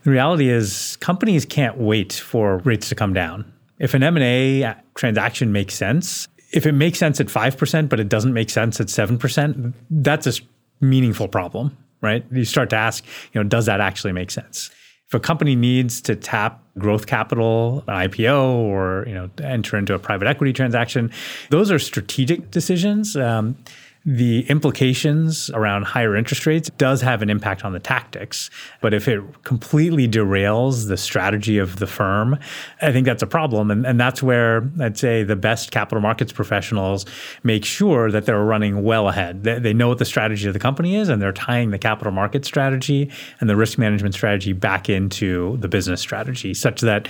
the 0.03 0.11
reality 0.11 0.49
is 0.49 0.97
companies 0.97 1.45
can't 1.45 1.77
wait 1.77 2.13
for 2.13 2.57
rates 2.59 2.89
to 2.89 2.95
come 2.95 3.13
down. 3.13 3.51
If 3.79 3.93
an 3.93 4.03
M&A 4.03 4.75
transaction 4.95 5.51
makes 5.51 5.73
sense, 5.73 6.27
if 6.51 6.65
it 6.65 6.73
makes 6.73 6.99
sense 6.99 7.19
at 7.19 7.27
5% 7.27 7.89
but 7.89 7.99
it 7.99 8.09
doesn't 8.09 8.33
make 8.33 8.49
sense 8.49 8.79
at 8.79 8.87
7%, 8.87 9.73
that's 9.89 10.27
a 10.27 10.33
meaningful 10.81 11.27
problem, 11.27 11.75
right? 12.01 12.25
You 12.31 12.45
start 12.45 12.69
to 12.71 12.75
ask, 12.75 13.03
you 13.33 13.41
know, 13.41 13.47
does 13.47 13.65
that 13.65 13.81
actually 13.81 14.13
make 14.13 14.31
sense? 14.31 14.69
If 15.07 15.15
a 15.15 15.19
company 15.19 15.55
needs 15.55 15.99
to 16.03 16.15
tap 16.15 16.63
growth 16.77 17.05
capital, 17.05 17.83
an 17.87 18.09
IPO, 18.09 18.45
or 18.45 19.03
you 19.05 19.13
know, 19.13 19.29
enter 19.43 19.77
into 19.77 19.93
a 19.93 19.99
private 19.99 20.25
equity 20.25 20.53
transaction, 20.53 21.11
those 21.49 21.69
are 21.69 21.79
strategic 21.79 22.49
decisions. 22.49 23.17
Um, 23.17 23.57
the 24.03 24.50
implications 24.50 25.51
around 25.51 25.84
higher 25.84 26.15
interest 26.15 26.48
rates 26.48 26.72
does 26.77 27.01
have 27.01 27.22
an 27.22 27.29
impact 27.29 27.63
on 27.63 27.72
the 27.72 27.79
tactics. 27.79 28.50
But 28.81 28.96
if 28.96 29.08
it 29.08 29.22
completely 29.43 30.08
derails 30.08 30.88
the 30.88 30.98
strategy 30.98 31.60
of 31.60 31.77
the 31.77 31.86
firm, 31.86 32.39
I 32.81 32.91
think 32.91 33.05
that's 33.05 33.22
a 33.22 33.27
problem. 33.27 33.70
And, 33.70 33.86
and 33.86 34.00
that's 34.00 34.24
where 34.24 34.67
I'd 34.79 34.98
say 34.98 35.24
the 35.24 35.36
best 35.36 35.70
capital 35.72 36.01
markets 36.01 36.31
professionals 36.31 37.05
make 37.43 37.63
sure 37.63 38.10
that 38.10 38.25
they're 38.25 38.43
running 38.43 38.84
well 38.84 39.08
ahead. 39.08 39.43
They, 39.43 39.60
they 39.60 39.74
know 39.74 39.89
what 39.89 40.00
the 40.00 40.05
strategy 40.05 40.48
of 40.48 40.53
the 40.53 40.60
company 40.60 40.96
is, 40.96 41.08
and 41.08 41.22
they're 41.22 41.31
tying 41.31 41.70
the 41.70 41.79
capital 41.79 42.12
market 42.12 42.43
strategy 42.43 43.12
and 43.39 43.48
the 43.50 43.55
risk 43.55 43.77
management 43.77 44.15
strategy 44.15 44.53
back 44.53 44.89
into 44.89 45.58
the 45.58 45.67
business 45.67 46.01
strategy, 46.01 46.55
such 46.55 46.81
that 46.81 47.08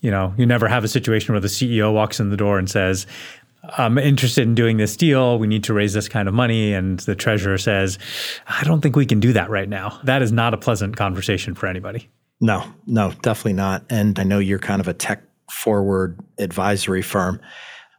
you 0.00 0.10
know, 0.10 0.32
you 0.36 0.46
never 0.46 0.68
have 0.68 0.84
a 0.84 0.88
situation 0.88 1.34
where 1.34 1.40
the 1.40 1.48
CEO 1.48 1.92
walks 1.92 2.20
in 2.20 2.30
the 2.30 2.36
door 2.36 2.58
and 2.58 2.70
says, 2.70 3.06
I'm 3.76 3.98
interested 3.98 4.42
in 4.42 4.54
doing 4.54 4.76
this 4.76 4.96
deal. 4.96 5.38
We 5.38 5.46
need 5.46 5.64
to 5.64 5.74
raise 5.74 5.92
this 5.92 6.08
kind 6.08 6.28
of 6.28 6.34
money. 6.34 6.72
And 6.72 7.00
the 7.00 7.14
treasurer 7.14 7.58
says, 7.58 7.98
I 8.46 8.64
don't 8.64 8.80
think 8.80 8.96
we 8.96 9.06
can 9.06 9.20
do 9.20 9.32
that 9.32 9.50
right 9.50 9.68
now. 9.68 10.00
That 10.04 10.22
is 10.22 10.32
not 10.32 10.54
a 10.54 10.56
pleasant 10.56 10.96
conversation 10.96 11.54
for 11.54 11.66
anybody. 11.66 12.08
No, 12.40 12.64
no, 12.86 13.12
definitely 13.22 13.54
not. 13.54 13.84
And 13.90 14.18
I 14.18 14.22
know 14.22 14.38
you're 14.38 14.58
kind 14.58 14.80
of 14.80 14.88
a 14.88 14.94
tech 14.94 15.22
forward 15.50 16.20
advisory 16.38 17.02
firm. 17.02 17.40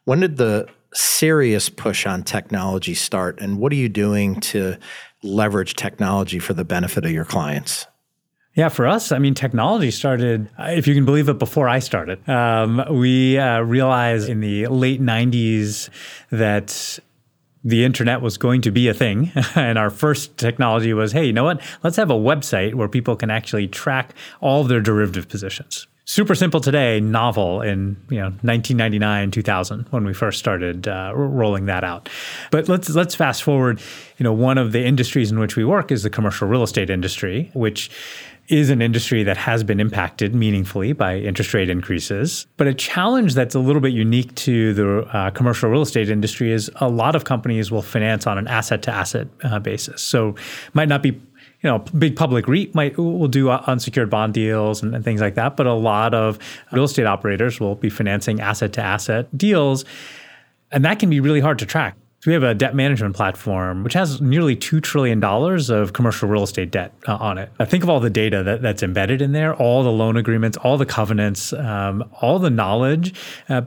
When 0.05 0.21
did 0.21 0.37
the 0.37 0.67
serious 0.93 1.69
push 1.69 2.05
on 2.07 2.23
technology 2.23 2.93
start? 2.93 3.39
And 3.41 3.59
what 3.59 3.71
are 3.71 3.75
you 3.75 3.89
doing 3.89 4.39
to 4.41 4.77
leverage 5.23 5.75
technology 5.75 6.39
for 6.39 6.53
the 6.53 6.63
benefit 6.63 7.05
of 7.05 7.11
your 7.11 7.25
clients? 7.25 7.85
Yeah, 8.59 8.67
for 8.67 8.87
us, 8.87 9.13
I 9.13 9.19
mean, 9.19 9.35
technology 9.35 9.89
started, 9.89 10.49
if 10.59 10.85
you 10.85 10.93
can 10.93 11.05
believe 11.05 11.29
it, 11.29 11.39
before 11.39 11.69
I 11.69 11.79
started. 11.79 12.27
Um, 12.27 12.83
we 12.91 13.37
uh, 13.37 13.61
realized 13.61 14.27
in 14.27 14.41
the 14.41 14.67
late 14.67 15.01
90s 15.01 15.87
that 16.29 16.99
the 17.63 17.85
internet 17.85 18.21
was 18.21 18.37
going 18.37 18.59
to 18.63 18.71
be 18.71 18.89
a 18.89 18.93
thing. 18.93 19.31
and 19.55 19.77
our 19.77 19.89
first 19.89 20.37
technology 20.37 20.91
was 20.91 21.13
hey, 21.13 21.27
you 21.27 21.31
know 21.31 21.45
what? 21.45 21.61
Let's 21.83 21.95
have 21.95 22.09
a 22.09 22.15
website 22.15 22.73
where 22.73 22.89
people 22.89 23.15
can 23.15 23.29
actually 23.29 23.69
track 23.69 24.13
all 24.41 24.65
their 24.65 24.81
derivative 24.81 25.29
positions. 25.29 25.87
Super 26.03 26.33
simple 26.35 26.59
today, 26.59 26.99
novel 26.99 27.61
in 27.61 27.95
you 28.09 28.17
know 28.17 28.31
1999, 28.41 29.31
2000 29.31 29.85
when 29.91 30.03
we 30.03 30.13
first 30.13 30.39
started 30.39 30.87
uh, 30.87 31.13
rolling 31.15 31.67
that 31.67 31.83
out. 31.83 32.09
But 32.51 32.67
let's 32.67 32.89
let's 32.89 33.13
fast 33.13 33.43
forward. 33.43 33.79
You 34.17 34.23
know, 34.23 34.33
one 34.33 34.57
of 34.57 34.71
the 34.71 34.83
industries 34.83 35.31
in 35.31 35.37
which 35.37 35.55
we 35.55 35.63
work 35.63 35.91
is 35.91 36.01
the 36.01 36.09
commercial 36.09 36.47
real 36.47 36.63
estate 36.63 36.89
industry, 36.89 37.51
which 37.53 37.91
is 38.49 38.71
an 38.71 38.81
industry 38.81 39.23
that 39.23 39.37
has 39.37 39.63
been 39.63 39.79
impacted 39.79 40.33
meaningfully 40.33 40.91
by 40.91 41.17
interest 41.17 41.53
rate 41.53 41.69
increases. 41.69 42.47
But 42.57 42.67
a 42.67 42.73
challenge 42.73 43.35
that's 43.35 43.53
a 43.53 43.59
little 43.59 43.81
bit 43.81 43.93
unique 43.93 44.33
to 44.35 44.73
the 44.73 45.01
uh, 45.15 45.29
commercial 45.31 45.69
real 45.69 45.83
estate 45.83 46.09
industry 46.09 46.51
is 46.51 46.69
a 46.77 46.89
lot 46.89 47.15
of 47.15 47.25
companies 47.25 47.71
will 47.71 47.83
finance 47.83 48.25
on 48.25 48.37
an 48.39 48.47
asset 48.47 48.81
to 48.83 48.91
asset 48.91 49.27
basis. 49.63 50.01
So 50.01 50.35
might 50.73 50.89
not 50.89 51.03
be 51.03 51.21
you 51.61 51.69
know, 51.69 51.79
big 51.97 52.15
public 52.15 52.47
REIT 52.47 52.73
might 52.73 52.97
will 52.97 53.27
do 53.27 53.49
unsecured 53.49 54.09
bond 54.09 54.33
deals 54.33 54.81
and, 54.81 54.95
and, 54.95 55.03
things 55.03 55.19
like 55.19 55.35
that, 55.35 55.57
but 55.57 55.67
a 55.67 55.73
lot 55.73 56.13
of 56.13 56.39
real 56.71 56.85
estate 56.85 57.05
operators 57.05 57.59
will 57.59 57.75
be 57.75 57.89
financing 57.89 58.39
asset 58.39 58.71
to 58.73 58.81
asset 58.81 59.37
deals, 59.37 59.83
and 60.71 60.85
that 60.85 60.99
can 60.99 61.09
be 61.09 61.19
really 61.19 61.41
hard 61.41 61.59
to 61.59 61.65
track. 61.65 61.97
So 62.21 62.31
we 62.31 62.33
have 62.33 62.43
a 62.43 62.53
debt 62.53 62.75
management 62.75 63.15
platform 63.15 63.83
which 63.83 63.93
has 63.93 64.19
nearly 64.19 64.55
$2 64.55 64.83
trillion 64.83 65.23
of 65.23 65.93
commercial 65.93 66.27
real 66.27 66.43
estate 66.43 66.69
debt 66.69 66.93
uh, 67.07 67.15
on 67.15 67.37
it. 67.37 67.49
I 67.59 67.65
think 67.65 67.81
of 67.81 67.89
all 67.89 68.01
the 68.01 68.09
data 68.09 68.43
that, 68.43 68.61
that's 68.61 68.83
embedded 68.83 69.21
in 69.21 69.31
there, 69.31 69.55
all 69.55 69.83
the 69.83 69.91
loan 69.91 70.17
agreements, 70.17 70.57
all 70.57 70.77
the 70.77 70.85
covenants, 70.85 71.53
um, 71.53 72.03
all 72.21 72.37
the 72.37 72.49
knowledge. 72.49 73.13
Uh, 73.47 73.61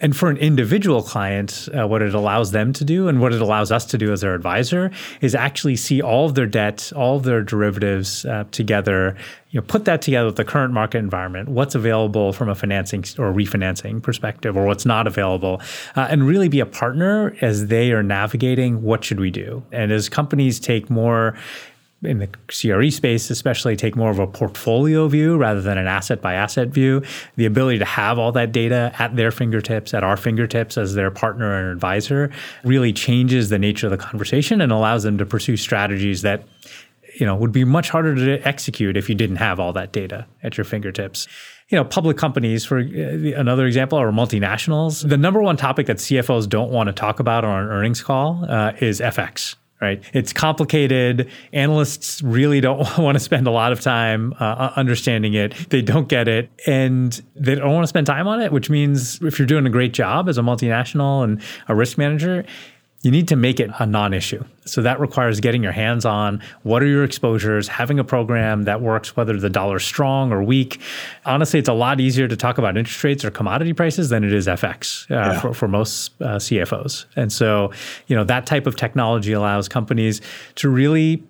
and 0.00 0.16
for 0.16 0.30
an 0.30 0.36
individual 0.36 1.02
client, 1.02 1.68
uh, 1.76 1.86
what 1.86 2.02
it 2.02 2.14
allows 2.14 2.52
them 2.52 2.72
to 2.72 2.84
do 2.84 3.08
and 3.08 3.20
what 3.20 3.32
it 3.32 3.40
allows 3.40 3.72
us 3.72 3.84
to 3.86 3.98
do 3.98 4.12
as 4.12 4.20
their 4.20 4.34
advisor 4.34 4.90
is 5.20 5.34
actually 5.34 5.76
see 5.76 6.00
all 6.00 6.26
of 6.26 6.34
their 6.34 6.46
debt, 6.46 6.92
all 6.94 7.16
of 7.16 7.24
their 7.24 7.42
derivatives 7.42 8.24
uh, 8.26 8.44
together. 8.52 9.16
You 9.50 9.60
know, 9.60 9.66
put 9.66 9.84
that 9.86 10.00
together 10.00 10.26
with 10.26 10.36
the 10.36 10.44
current 10.44 10.72
market 10.72 10.98
environment, 10.98 11.48
what's 11.48 11.74
available 11.74 12.32
from 12.32 12.48
a 12.48 12.54
financing 12.54 13.00
or 13.18 13.32
refinancing 13.32 14.02
perspective, 14.02 14.56
or 14.56 14.64
what's 14.66 14.86
not 14.86 15.06
available, 15.06 15.60
uh, 15.96 16.06
and 16.08 16.26
really 16.26 16.48
be 16.48 16.60
a 16.60 16.66
partner 16.66 17.36
as 17.40 17.66
they 17.66 17.92
are 17.92 18.02
navigating 18.02 18.82
what 18.82 19.04
should 19.04 19.20
we 19.20 19.30
do. 19.30 19.62
And 19.72 19.92
as 19.92 20.08
companies 20.08 20.60
take 20.60 20.88
more 20.88 21.36
in 22.02 22.18
the 22.18 22.28
CRE 22.48 22.90
space, 22.90 23.30
especially 23.30 23.76
take 23.76 23.94
more 23.94 24.10
of 24.10 24.18
a 24.18 24.26
portfolio 24.26 25.06
view 25.08 25.36
rather 25.36 25.60
than 25.60 25.78
an 25.78 25.86
asset 25.86 26.20
by 26.20 26.34
asset 26.34 26.68
view. 26.68 27.02
The 27.36 27.46
ability 27.46 27.78
to 27.78 27.84
have 27.84 28.18
all 28.18 28.32
that 28.32 28.52
data 28.52 28.92
at 28.98 29.16
their 29.16 29.30
fingertips, 29.30 29.94
at 29.94 30.02
our 30.02 30.16
fingertips 30.16 30.76
as 30.76 30.94
their 30.94 31.10
partner 31.10 31.54
and 31.54 31.70
advisor, 31.70 32.30
really 32.64 32.92
changes 32.92 33.48
the 33.50 33.58
nature 33.58 33.86
of 33.86 33.92
the 33.92 33.98
conversation 33.98 34.60
and 34.60 34.72
allows 34.72 35.04
them 35.04 35.18
to 35.18 35.26
pursue 35.26 35.56
strategies 35.56 36.22
that 36.22 36.44
you 37.14 37.26
know 37.26 37.36
would 37.36 37.52
be 37.52 37.64
much 37.64 37.90
harder 37.90 38.14
to 38.14 38.46
execute 38.48 38.96
if 38.96 39.08
you 39.08 39.14
didn't 39.14 39.36
have 39.36 39.60
all 39.60 39.72
that 39.72 39.92
data 39.92 40.26
at 40.42 40.56
your 40.56 40.64
fingertips. 40.64 41.28
You 41.68 41.76
know 41.76 41.84
public 41.84 42.16
companies 42.16 42.64
for 42.64 42.78
uh, 42.78 43.38
another 43.38 43.66
example 43.66 43.98
or 43.98 44.10
multinationals. 44.10 45.08
The 45.08 45.16
number 45.16 45.42
one 45.42 45.56
topic 45.56 45.86
that 45.86 45.98
cfos 45.98 46.48
don't 46.48 46.70
want 46.70 46.88
to 46.88 46.92
talk 46.92 47.20
about 47.20 47.44
on 47.44 47.64
an 47.64 47.68
earnings 47.68 48.02
call 48.02 48.44
uh, 48.48 48.72
is 48.80 49.00
fx 49.00 49.56
right? 49.82 50.02
It's 50.14 50.32
complicated. 50.32 51.28
Analysts 51.52 52.22
really 52.22 52.60
don't 52.60 52.86
want 52.98 53.16
to 53.16 53.20
spend 53.20 53.46
a 53.46 53.50
lot 53.50 53.72
of 53.72 53.80
time 53.80 54.32
uh, 54.38 54.72
understanding 54.76 55.34
it. 55.34 55.54
They 55.68 55.82
don't 55.82 56.08
get 56.08 56.28
it 56.28 56.50
and 56.66 57.20
they 57.34 57.56
don't 57.56 57.74
want 57.74 57.82
to 57.82 57.88
spend 57.88 58.06
time 58.06 58.28
on 58.28 58.40
it, 58.40 58.52
which 58.52 58.70
means 58.70 59.20
if 59.22 59.38
you're 59.38 59.46
doing 59.46 59.66
a 59.66 59.70
great 59.70 59.92
job 59.92 60.28
as 60.28 60.38
a 60.38 60.42
multinational 60.42 61.24
and 61.24 61.42
a 61.68 61.74
risk 61.74 61.98
manager, 61.98 62.44
you 63.02 63.10
need 63.10 63.28
to 63.28 63.36
make 63.36 63.58
it 63.60 63.70
a 63.78 63.86
non 63.86 64.14
issue. 64.14 64.44
So 64.64 64.80
that 64.82 65.00
requires 65.00 65.40
getting 65.40 65.62
your 65.62 65.72
hands 65.72 66.04
on 66.04 66.40
what 66.62 66.82
are 66.82 66.86
your 66.86 67.02
exposures, 67.02 67.66
having 67.66 67.98
a 67.98 68.04
program 68.04 68.62
that 68.62 68.80
works 68.80 69.16
whether 69.16 69.36
the 69.38 69.50
dollar's 69.50 69.84
strong 69.84 70.32
or 70.32 70.42
weak. 70.42 70.80
Honestly, 71.26 71.58
it's 71.58 71.68
a 71.68 71.72
lot 71.72 72.00
easier 72.00 72.28
to 72.28 72.36
talk 72.36 72.58
about 72.58 72.76
interest 72.76 73.02
rates 73.02 73.24
or 73.24 73.30
commodity 73.32 73.72
prices 73.72 74.08
than 74.08 74.22
it 74.22 74.32
is 74.32 74.46
FX 74.46 75.10
uh, 75.10 75.14
yeah. 75.14 75.40
for, 75.40 75.52
for 75.52 75.66
most 75.66 76.12
uh, 76.20 76.36
CFOs. 76.36 77.06
And 77.16 77.32
so, 77.32 77.72
you 78.06 78.14
know, 78.14 78.24
that 78.24 78.46
type 78.46 78.66
of 78.66 78.76
technology 78.76 79.32
allows 79.32 79.68
companies 79.68 80.20
to 80.56 80.68
really 80.68 81.24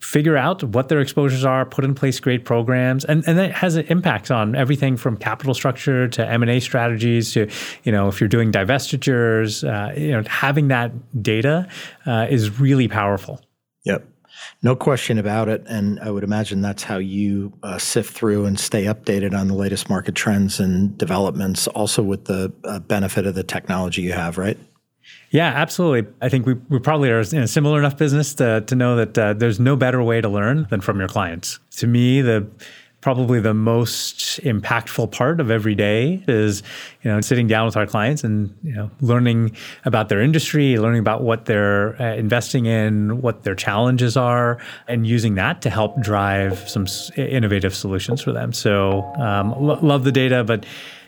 figure 0.00 0.36
out 0.36 0.64
what 0.64 0.88
their 0.88 1.00
exposures 1.00 1.44
are, 1.44 1.64
put 1.66 1.84
in 1.84 1.94
place 1.94 2.20
great 2.20 2.44
programs, 2.44 3.04
and, 3.04 3.22
and 3.26 3.38
that 3.38 3.52
has 3.52 3.76
an 3.76 3.86
impact 3.88 4.30
on 4.30 4.54
everything 4.54 4.96
from 4.96 5.16
capital 5.16 5.54
structure 5.54 6.08
to 6.08 6.26
M&A 6.26 6.58
strategies 6.60 7.32
to, 7.32 7.48
you 7.84 7.92
know, 7.92 8.08
if 8.08 8.20
you're 8.20 8.28
doing 8.28 8.50
divestitures, 8.50 9.62
uh, 9.62 9.92
you 9.98 10.10
know, 10.10 10.22
having 10.26 10.68
that 10.68 10.92
data 11.22 11.68
uh, 12.06 12.26
is 12.30 12.58
really 12.58 12.88
powerful. 12.88 13.40
Yep. 13.84 14.06
No 14.62 14.74
question 14.74 15.18
about 15.18 15.48
it. 15.48 15.64
And 15.66 16.00
I 16.00 16.10
would 16.10 16.24
imagine 16.24 16.62
that's 16.62 16.82
how 16.82 16.98
you 16.98 17.52
uh, 17.62 17.78
sift 17.78 18.14
through 18.14 18.46
and 18.46 18.58
stay 18.58 18.84
updated 18.84 19.34
on 19.34 19.48
the 19.48 19.54
latest 19.54 19.90
market 19.90 20.14
trends 20.14 20.60
and 20.60 20.96
developments, 20.96 21.66
also 21.68 22.02
with 22.02 22.24
the 22.24 22.52
uh, 22.64 22.78
benefit 22.80 23.26
of 23.26 23.34
the 23.34 23.42
technology 23.42 24.02
you 24.02 24.12
have, 24.12 24.38
right? 24.38 24.58
Yeah, 25.30 25.46
absolutely. 25.48 26.12
I 26.20 26.28
think 26.28 26.46
we, 26.46 26.54
we 26.68 26.78
probably 26.78 27.10
are 27.10 27.20
in 27.20 27.38
a 27.38 27.48
similar 27.48 27.78
enough 27.78 27.96
business 27.96 28.34
to, 28.34 28.62
to 28.62 28.74
know 28.74 28.96
that 28.96 29.18
uh, 29.18 29.32
there's 29.34 29.60
no 29.60 29.76
better 29.76 30.02
way 30.02 30.20
to 30.20 30.28
learn 30.28 30.66
than 30.70 30.80
from 30.80 30.98
your 30.98 31.08
clients. 31.08 31.60
To 31.76 31.86
me, 31.86 32.20
the 32.20 32.46
probably 33.00 33.40
the 33.40 33.54
most 33.54 34.40
impactful 34.42 35.10
part 35.10 35.40
of 35.40 35.50
every 35.50 35.74
day 35.74 36.22
is 36.28 36.62
you 37.02 37.10
know 37.10 37.20
sitting 37.20 37.46
down 37.46 37.64
with 37.64 37.76
our 37.76 37.86
clients 37.86 38.22
and 38.24 38.54
you 38.62 38.74
know 38.74 38.90
learning 39.00 39.56
about 39.84 40.08
their 40.08 40.20
industry 40.20 40.78
learning 40.78 41.00
about 41.00 41.22
what 41.22 41.46
they're 41.46 42.00
uh, 42.00 42.14
investing 42.14 42.66
in 42.66 43.20
what 43.22 43.42
their 43.42 43.54
challenges 43.54 44.16
are 44.16 44.58
and 44.86 45.06
using 45.06 45.34
that 45.34 45.62
to 45.62 45.70
help 45.70 45.98
drive 46.02 46.68
some 46.68 46.86
innovative 47.16 47.74
solutions 47.74 48.20
for 48.20 48.32
them 48.32 48.52
so 48.52 49.02
um, 49.16 49.50
lo- 49.58 49.78
love 49.80 50.04
the 50.04 50.12
data 50.12 50.44
but 50.44 50.66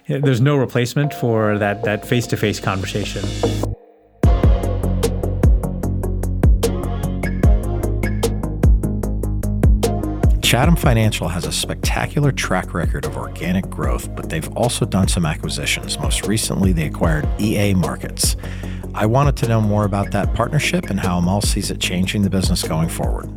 there's 0.09 0.41
no 0.41 0.57
replacement 0.57 1.13
for 1.15 1.59
that 1.59 1.85
that 1.85 2.07
face-to-face 2.07 2.59
conversation 2.59 3.23
Chatham 10.53 10.77
Financial 10.77 11.29
has 11.29 11.47
a 11.47 11.51
spectacular 11.51 12.31
track 12.31 12.75
record 12.75 13.07
of 13.07 13.17
organic 13.17 13.71
growth, 13.71 14.15
but 14.15 14.29
they've 14.29 14.55
also 14.55 14.85
done 14.85 15.09
some 15.09 15.25
acquisitions. 15.25 15.99
Most 15.99 16.27
recently, 16.27 16.75
they 16.75 16.85
acquired 16.85 17.27
EA 17.41 17.73
Markets. 17.73 18.37
I 18.93 19.07
wanted 19.07 19.35
to 19.39 19.49
know 19.49 19.63
more 19.63 19.87
about 19.87 20.11
that 20.11 20.35
partnership 20.35 20.91
and 20.91 21.01
how 21.01 21.19
Amol 21.19 21.43
sees 21.43 21.71
it 21.71 21.81
changing 21.81 22.21
the 22.21 22.29
business 22.29 22.63
going 22.69 22.91
forward. 22.91 23.31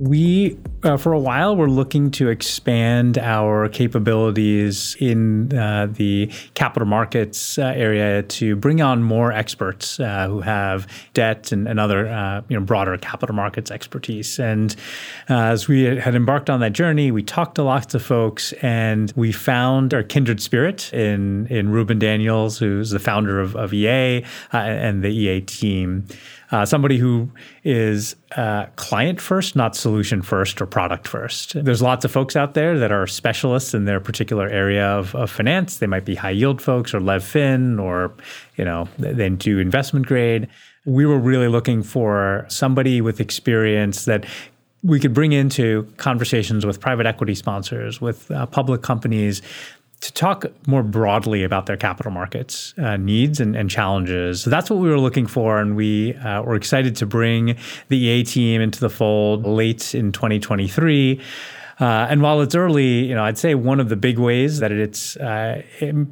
We 0.00 0.58
uh, 0.84 0.96
for 0.98 1.12
a 1.12 1.18
while, 1.18 1.56
we're 1.56 1.66
looking 1.66 2.10
to 2.10 2.28
expand 2.28 3.16
our 3.18 3.68
capabilities 3.70 4.96
in 5.00 5.56
uh, 5.56 5.86
the 5.90 6.30
capital 6.54 6.86
markets 6.86 7.58
uh, 7.58 7.72
area 7.74 8.22
to 8.24 8.54
bring 8.54 8.82
on 8.82 9.02
more 9.02 9.32
experts 9.32 9.98
uh, 9.98 10.28
who 10.28 10.40
have 10.42 10.86
debt 11.14 11.52
and, 11.52 11.66
and 11.66 11.80
other 11.80 12.06
uh, 12.08 12.42
you 12.48 12.58
know 12.58 12.64
broader 12.64 12.96
capital 12.98 13.34
markets 13.34 13.70
expertise. 13.70 14.38
And 14.38 14.76
uh, 15.30 15.34
as 15.34 15.68
we 15.68 15.84
had 15.84 16.14
embarked 16.14 16.50
on 16.50 16.60
that 16.60 16.74
journey, 16.74 17.10
we 17.10 17.22
talked 17.22 17.54
to 17.54 17.62
lots 17.62 17.94
of 17.94 18.02
folks, 18.02 18.52
and 18.60 19.10
we 19.16 19.32
found 19.32 19.94
our 19.94 20.02
kindred 20.02 20.42
spirit 20.42 20.92
in 20.92 21.46
in 21.46 21.70
Ruben 21.70 21.98
Daniels, 21.98 22.58
who's 22.58 22.90
the 22.90 22.98
founder 22.98 23.40
of, 23.40 23.56
of 23.56 23.72
EA 23.72 24.22
and 24.52 25.02
the 25.02 25.08
EA 25.08 25.40
team 25.40 26.06
somebody 26.64 26.98
who 26.98 27.28
is 27.64 28.14
client 28.76 29.20
first, 29.20 29.56
not 29.56 29.74
solution 29.74 30.22
first 30.22 30.62
or 30.62 30.66
product 30.74 31.06
first. 31.06 31.54
There's 31.64 31.80
lots 31.80 32.04
of 32.04 32.10
folks 32.10 32.34
out 32.34 32.54
there 32.54 32.76
that 32.80 32.90
are 32.90 33.06
specialists 33.06 33.74
in 33.74 33.84
their 33.84 34.00
particular 34.00 34.48
area 34.48 34.84
of, 34.84 35.14
of 35.14 35.30
finance. 35.30 35.78
They 35.78 35.86
might 35.86 36.04
be 36.04 36.16
high 36.16 36.30
yield 36.30 36.60
folks 36.60 36.92
or 36.92 36.98
LevFin 36.98 37.80
or, 37.80 38.12
you 38.56 38.64
know, 38.64 38.88
they 38.98 39.28
do 39.28 39.60
investment 39.60 40.06
grade. 40.06 40.48
We 40.84 41.06
were 41.06 41.20
really 41.20 41.46
looking 41.46 41.84
for 41.84 42.44
somebody 42.48 43.00
with 43.00 43.20
experience 43.20 44.04
that 44.06 44.26
we 44.82 44.98
could 44.98 45.14
bring 45.14 45.30
into 45.30 45.84
conversations 45.96 46.66
with 46.66 46.80
private 46.80 47.06
equity 47.06 47.36
sponsors, 47.36 48.00
with 48.00 48.28
uh, 48.32 48.44
public 48.46 48.82
companies 48.82 49.42
to 50.04 50.12
talk 50.12 50.44
more 50.66 50.82
broadly 50.82 51.44
about 51.44 51.64
their 51.64 51.78
capital 51.78 52.12
markets 52.12 52.74
uh, 52.76 52.98
needs 52.98 53.40
and, 53.40 53.56
and, 53.56 53.70
challenges. 53.70 54.42
So 54.42 54.50
that's 54.50 54.68
what 54.68 54.78
we 54.78 54.90
were 54.90 55.00
looking 55.00 55.26
for, 55.26 55.58
and 55.58 55.76
we 55.76 56.14
uh, 56.16 56.42
were 56.42 56.56
excited 56.56 56.94
to 56.96 57.06
bring 57.06 57.56
the 57.88 57.96
EA 57.96 58.22
team 58.22 58.60
into 58.60 58.80
the 58.80 58.90
fold 58.90 59.46
late 59.46 59.94
in 59.94 60.12
2023. 60.12 61.22
Uh, 61.80 62.06
and 62.08 62.22
while 62.22 62.40
it's 62.40 62.54
early, 62.54 63.06
you 63.06 63.14
know, 63.14 63.24
I'd 63.24 63.38
say 63.38 63.54
one 63.54 63.80
of 63.80 63.88
the 63.88 63.96
big 63.96 64.18
ways 64.18 64.60
that 64.60 64.72
it's 64.72 65.16
uh, 65.16 65.62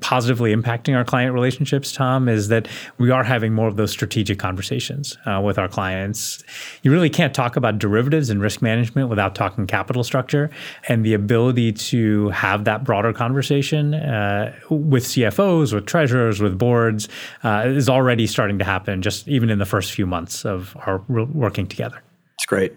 positively 0.01 0.55
impacting 0.55 0.97
our 0.97 1.05
client 1.05 1.35
relationships, 1.35 1.93
Tom, 1.93 2.29
is 2.29 2.49
that 2.49 2.69
we 2.99 3.11
are 3.11 3.25
having 3.25 3.53
more 3.53 3.69
of 3.69 3.77
those 3.77 3.91
strategic 3.91 4.39
conversations 4.39 5.17
uh, 5.27 5.41
with 5.43 5.59
our 5.59 5.69
clients. 5.69 6.43
You 6.83 6.91
really 6.91 7.11
can't 7.11 7.35
talk 7.35 7.57
about 7.57 7.79
derivatives 7.79 8.31
and 8.31 8.41
risk 8.41 8.63
management 8.63 9.09
without 9.09 9.35
talking 9.35 9.67
capital 9.67 10.05
structure, 10.05 10.51
and 10.89 11.05
the 11.05 11.15
ability 11.15 11.73
to 11.73 12.31
have 12.31 12.65
that 12.65 12.85
broader 12.85 13.13
conversation 13.13 13.95
uh, 13.95 14.55
with 14.69 15.05
CFOs, 15.05 15.73
with 15.73 15.87
treasurers, 15.87 16.41
with 16.41 16.59
boards 16.59 17.09
uh, 17.45 17.65
is 17.67 17.89
already 17.89 18.27
starting 18.27 18.59
to 18.59 18.65
happen. 18.65 19.03
Just 19.03 19.29
even 19.29 19.51
in 19.51 19.59
the 19.59 19.67
first 19.67 19.93
few 19.93 20.07
months 20.07 20.45
of 20.45 20.77
our 20.87 20.99
working 21.09 21.67
together. 21.67 22.03
It's 22.35 22.47
great. 22.47 22.73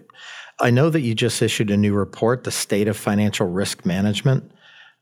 I 0.60 0.70
know 0.70 0.90
that 0.90 1.00
you 1.00 1.14
just 1.14 1.42
issued 1.42 1.70
a 1.70 1.76
new 1.76 1.94
report, 1.94 2.44
The 2.44 2.50
State 2.50 2.88
of 2.88 2.96
Financial 2.96 3.46
Risk 3.46 3.84
Management. 3.84 4.50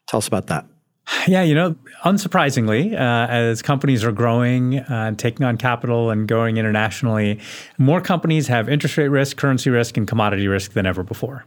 Tell 0.08 0.18
us 0.18 0.26
about 0.26 0.48
that. 0.48 0.66
Yeah, 1.28 1.42
you 1.42 1.54
know, 1.54 1.76
unsurprisingly, 2.04 2.94
uh, 2.94 3.26
as 3.30 3.60
companies 3.60 4.04
are 4.04 4.12
growing 4.12 4.78
uh, 4.78 4.84
and 4.88 5.18
taking 5.18 5.44
on 5.44 5.58
capital 5.58 6.10
and 6.10 6.26
going 6.26 6.56
internationally, 6.56 7.40
more 7.76 8.00
companies 8.00 8.48
have 8.48 8.68
interest 8.68 8.96
rate 8.96 9.08
risk, 9.08 9.36
currency 9.36 9.68
risk, 9.68 9.96
and 9.96 10.08
commodity 10.08 10.48
risk 10.48 10.72
than 10.72 10.86
ever 10.86 11.02
before. 11.02 11.44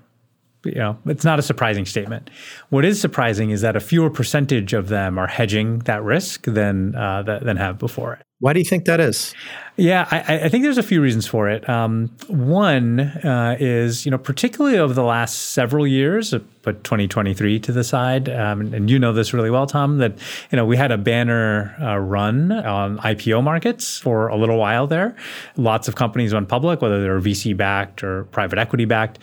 You 0.64 0.76
know, 0.76 0.98
it's 1.06 1.24
not 1.24 1.40
a 1.40 1.42
surprising 1.42 1.86
statement. 1.86 2.30
What 2.70 2.86
is 2.86 3.00
surprising 3.02 3.50
is 3.50 3.62
that 3.62 3.76
a 3.76 3.80
fewer 3.80 4.10
percentage 4.10 4.74
of 4.74 4.90
them 4.90 5.18
are 5.18 5.28
hedging 5.28 5.80
that 5.80 6.04
risk 6.04 6.44
than 6.46 6.96
uh, 6.96 7.24
than 7.24 7.58
have 7.58 7.78
before. 7.80 8.20
Why 8.40 8.54
do 8.54 8.60
you 8.60 8.66
think 8.66 8.86
that 8.86 9.00
is? 9.00 9.34
Yeah, 9.78 10.08
I, 10.12 10.46
I 10.46 10.50
think 10.50 10.64
there's 10.64 10.78
a 10.78 10.84
few 10.84 11.02
reasons 11.02 11.26
for 11.26 11.50
it. 11.50 11.68
Um, 11.68 12.12
one 12.28 13.00
uh, 13.00 13.58
is, 13.60 14.06
you 14.06 14.12
know, 14.12 14.18
particularly 14.20 14.78
over 14.78 14.94
the 14.94 15.04
last 15.04 15.54
several 15.54 15.88
years, 15.88 16.34
uh, 16.34 16.40
put 16.62 16.84
2023 16.84 17.60
to 17.60 17.72
the 17.72 17.84
side, 17.84 18.30
um, 18.30 18.74
and 18.74 18.90
you 18.92 19.00
know 19.00 19.12
this 19.12 19.34
really 19.34 19.50
well, 19.50 19.66
Tom, 19.66 19.98
that, 19.98 20.14
you 20.52 20.56
know, 20.56 20.66
we 20.66 20.78
had 20.78 20.92
a 20.92 20.98
banner 20.98 21.76
uh, 21.82 21.98
run 21.98 22.52
on 22.52 23.00
IPO 23.00 23.44
markets 23.44 23.98
for 23.98 24.28
a 24.28 24.36
little 24.36 24.58
while 24.58 24.86
there. 24.86 25.16
Lots 25.56 25.88
of 25.88 25.96
companies 25.96 26.34
went 26.34 26.48
public, 26.48 26.82
whether 26.82 27.02
they 27.02 27.10
were 27.10 27.22
VC 27.22 27.58
backed 27.58 28.04
or 28.04 28.26
private 28.26 28.60
equity 28.60 28.86
backed 28.86 29.20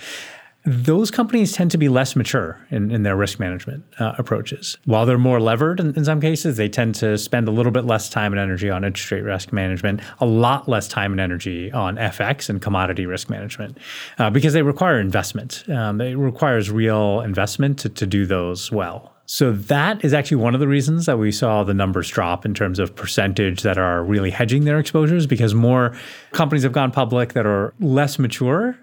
those 0.64 1.10
companies 1.10 1.52
tend 1.52 1.70
to 1.72 1.78
be 1.78 1.88
less 1.88 2.16
mature 2.16 2.58
in, 2.70 2.90
in 2.90 3.02
their 3.02 3.16
risk 3.16 3.38
management 3.38 3.84
uh, 3.98 4.14
approaches. 4.16 4.78
While 4.86 5.04
they're 5.04 5.18
more 5.18 5.40
levered 5.40 5.78
in, 5.78 5.94
in, 5.94 6.04
some 6.04 6.20
cases, 6.20 6.56
they 6.56 6.68
tend 6.68 6.94
to 6.96 7.18
spend 7.18 7.48
a 7.48 7.50
little 7.50 7.72
bit 7.72 7.84
less 7.84 8.08
time 8.08 8.32
and 8.32 8.40
energy 8.40 8.70
on 8.70 8.82
interest 8.82 9.10
rate 9.10 9.22
risk 9.22 9.52
management, 9.52 10.00
a 10.20 10.26
lot 10.26 10.66
less 10.66 10.88
time 10.88 11.12
and 11.12 11.20
energy 11.20 11.70
on 11.72 11.96
FX 11.96 12.48
and 12.48 12.62
commodity 12.62 13.04
risk 13.04 13.28
management 13.28 13.76
uh, 14.18 14.30
because 14.30 14.54
they 14.54 14.62
require 14.62 14.98
investment. 14.98 15.64
Um, 15.68 16.00
it 16.00 16.14
requires 16.14 16.70
real 16.70 17.20
investment 17.20 17.78
to, 17.80 17.90
to 17.90 18.06
do 18.06 18.24
those 18.24 18.72
well. 18.72 19.14
So 19.26 19.52
that 19.52 20.04
is 20.04 20.12
actually 20.12 20.36
one 20.36 20.52
of 20.54 20.60
the 20.60 20.68
reasons 20.68 21.06
that 21.06 21.18
we 21.18 21.32
saw 21.32 21.64
the 21.64 21.72
numbers 21.72 22.10
drop 22.10 22.44
in 22.44 22.52
terms 22.52 22.78
of 22.78 22.94
percentage 22.94 23.62
that 23.62 23.78
are 23.78 24.04
really 24.04 24.30
hedging 24.30 24.64
their 24.64 24.78
exposures 24.78 25.26
because 25.26 25.54
more 25.54 25.96
companies 26.32 26.62
have 26.62 26.72
gone 26.72 26.90
public 26.90 27.32
that 27.32 27.46
are 27.46 27.72
less 27.80 28.18
mature 28.18 28.78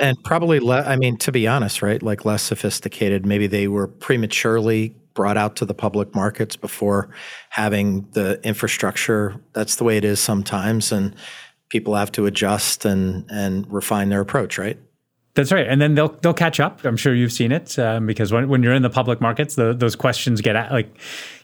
and 0.00 0.22
probably 0.24 0.58
le- 0.58 0.82
i 0.82 0.96
mean 0.96 1.16
to 1.16 1.30
be 1.30 1.46
honest 1.46 1.82
right 1.82 2.02
like 2.02 2.24
less 2.24 2.42
sophisticated 2.42 3.24
maybe 3.24 3.46
they 3.46 3.68
were 3.68 3.86
prematurely 3.86 4.94
brought 5.14 5.36
out 5.36 5.56
to 5.56 5.64
the 5.64 5.74
public 5.74 6.14
markets 6.14 6.56
before 6.56 7.08
having 7.50 8.08
the 8.12 8.40
infrastructure 8.42 9.40
that's 9.52 9.76
the 9.76 9.84
way 9.84 9.96
it 9.96 10.04
is 10.04 10.18
sometimes 10.18 10.90
and 10.90 11.14
people 11.68 11.94
have 11.94 12.10
to 12.10 12.26
adjust 12.26 12.84
and 12.84 13.24
and 13.30 13.70
refine 13.70 14.08
their 14.08 14.20
approach 14.20 14.58
right 14.58 14.78
that's 15.34 15.52
right, 15.52 15.66
and 15.66 15.80
then 15.80 15.94
they'll 15.94 16.08
they'll 16.08 16.34
catch 16.34 16.58
up. 16.58 16.84
I'm 16.84 16.96
sure 16.96 17.14
you've 17.14 17.32
seen 17.32 17.52
it 17.52 17.78
um, 17.78 18.04
because 18.04 18.32
when, 18.32 18.48
when 18.48 18.64
you're 18.64 18.74
in 18.74 18.82
the 18.82 18.90
public 18.90 19.20
markets, 19.20 19.54
the, 19.54 19.72
those 19.72 19.94
questions 19.94 20.40
get 20.40 20.56
at, 20.56 20.72
like, 20.72 20.92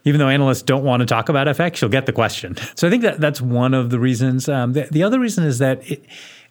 even 0.05 0.19
though 0.19 0.29
analysts 0.29 0.63
don't 0.63 0.83
want 0.83 1.01
to 1.01 1.07
talk 1.07 1.29
about 1.29 1.47
FX, 1.47 1.81
you'll 1.81 1.91
get 1.91 2.07
the 2.07 2.13
question. 2.13 2.57
So 2.75 2.87
I 2.87 2.91
think 2.91 3.03
that 3.05 3.21
that's 3.21 3.41
one 3.41 3.73
of 3.73 3.91
the 3.91 3.99
reasons. 3.99 4.49
Um, 4.49 4.73
the, 4.75 4.89
the 4.91 5.03
other 5.03 5.19
reason 5.19 5.45
is 5.45 5.61
that 5.61 5.83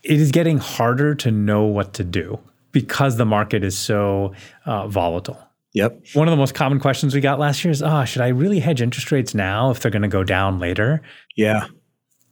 it 0.05 0.21
is 0.21 0.31
getting 0.31 0.57
harder 0.57 1.15
to 1.15 1.31
know 1.31 1.63
what 1.63 1.93
to 1.95 2.03
do 2.03 2.39
because 2.71 3.17
the 3.17 3.25
market 3.25 3.63
is 3.63 3.77
so 3.77 4.33
uh, 4.65 4.87
volatile. 4.87 5.39
Yep. 5.73 6.05
One 6.13 6.27
of 6.27 6.31
the 6.31 6.37
most 6.37 6.53
common 6.53 6.79
questions 6.79 7.13
we 7.13 7.21
got 7.21 7.37
last 7.37 7.63
year 7.65 7.71
is, 7.71 7.81
"Oh, 7.81 8.05
should 8.05 8.21
I 8.21 8.29
really 8.29 8.59
hedge 8.59 8.81
interest 8.81 9.11
rates 9.11 9.33
now 9.33 9.71
if 9.71 9.79
they're 9.81 9.91
going 9.91 10.03
to 10.03 10.07
go 10.07 10.23
down 10.23 10.59
later?" 10.59 11.01
Yeah. 11.35 11.67